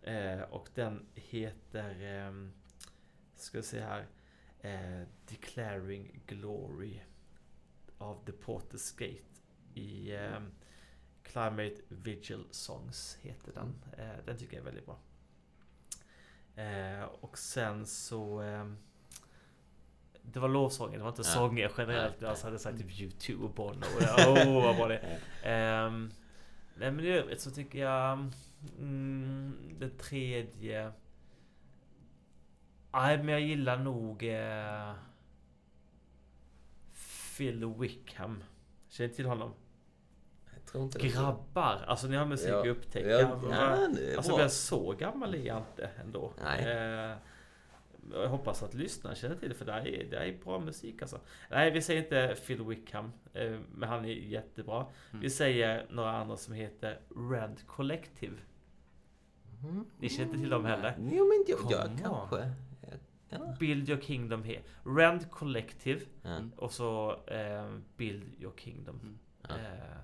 [0.08, 1.90] Eh, och den heter,
[2.26, 2.32] eh,
[3.34, 4.06] ska jag se här,
[4.60, 7.00] eh, Declaring Glory
[7.98, 9.24] av The Porter's Gate
[9.74, 10.40] i eh,
[11.22, 13.74] Climate Vigil Songs heter den.
[13.98, 14.98] Eh, den tycker jag är väldigt bra.
[16.62, 18.72] Eh, och sen så eh,
[20.22, 21.34] det var lovsånger, det var inte Ja.
[21.34, 22.20] sånger generellt.
[22.20, 23.84] Nej, Jag hade sagt typ YouTube och Bono.
[24.18, 25.18] Åh, oh, vad bra det är.
[25.86, 26.10] Ehm,
[26.76, 28.30] nej men i övrigt så tycker jag
[28.78, 30.92] mm, det tredje
[32.92, 34.92] Nej men jag gillar nog eh,
[37.36, 38.44] Phil Wickham
[38.88, 39.54] Känner till honom?
[40.54, 41.08] Jag tror inte det.
[41.08, 41.84] Grabbar!
[41.86, 42.66] Alltså ni har musik Ja.
[42.68, 43.08] upptäcka.
[43.08, 44.48] Ja, ja, alltså bra.
[44.48, 46.32] så gammal är jag inte ändå.
[46.44, 46.64] Nej.
[46.64, 47.16] Eh,
[48.12, 50.58] jag hoppas att lyssnarna känner till det för det här är, det här är bra
[50.58, 51.20] musik alltså.
[51.50, 53.12] Nej vi säger inte Phil Wickham.
[53.32, 54.86] Eh, men han är jättebra.
[55.10, 55.22] Mm.
[55.22, 58.36] Vi säger några andra som heter Rand Collective.
[59.62, 59.84] Mm.
[59.98, 60.94] Ni känner inte till dem heller?
[60.98, 62.52] Jo men jag, jag kanske.
[63.30, 63.54] Ja.
[63.60, 64.62] Build Your Kingdom here.
[64.84, 66.00] Rand Collective.
[66.24, 66.52] Mm.
[66.56, 69.00] och så eh, Build Your Kingdom.
[69.02, 69.18] Mm.
[69.48, 69.54] Ja.
[69.54, 69.98] Eh,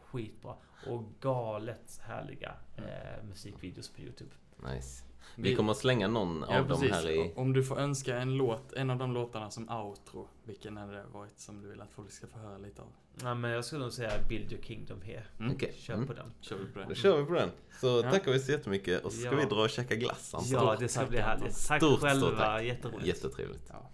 [0.00, 0.56] skitbra.
[0.86, 4.30] Och galet härliga eh, musikvideos på Youtube.
[4.72, 5.04] Nice.
[5.36, 6.94] Vi kommer att slänga någon Ja, av dem precis.
[6.96, 7.32] här i...
[7.36, 11.04] Om du får önska en låt, en av de låtarna som outro, vilken hade det
[11.12, 12.88] varit som du vill att folk ska få höra lite av?
[13.22, 15.22] Ja, men jag skulle nog säga Build Your Kingdom here.
[15.40, 15.52] Mm.
[15.54, 15.74] Okej.
[15.78, 16.06] Kör Mm.
[16.06, 16.32] på den.
[16.40, 16.84] Kör vi på det.
[16.88, 17.50] Då kör vi på den.
[17.80, 18.10] Så Ja.
[18.10, 19.36] tackar vi så jättemycket och så ska Ja.
[19.36, 20.50] vi dra och käka glass Anton.
[20.52, 21.66] Ja, det ska bli härligt.
[21.68, 22.62] Tack Stort, själva, stort tack.
[22.64, 23.06] jätteroligt.
[23.06, 23.70] Jättetrevligt.
[23.72, 23.90] Ja.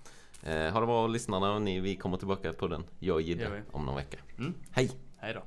[0.51, 2.85] Eh, ha det bra lyssnarna och ni, vi kommer tillbaka på den.
[2.99, 4.19] Jag och Jidde om någon vecka.
[4.39, 4.55] Mm.
[4.71, 4.91] Hej!
[5.19, 5.43] Hej då.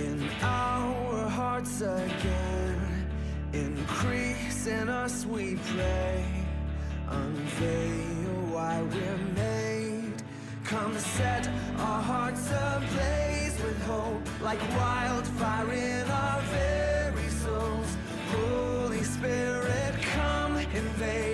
[0.00, 3.06] In our hearts again.
[3.52, 6.24] Increase in us, we pray.
[7.08, 10.22] Unveil why we're made.
[10.64, 11.48] Come set
[11.78, 17.90] our hearts ablaze with hope, like wildfire in our very souls.
[18.32, 20.40] Holy Spirit, come.
[21.00, 21.29] now.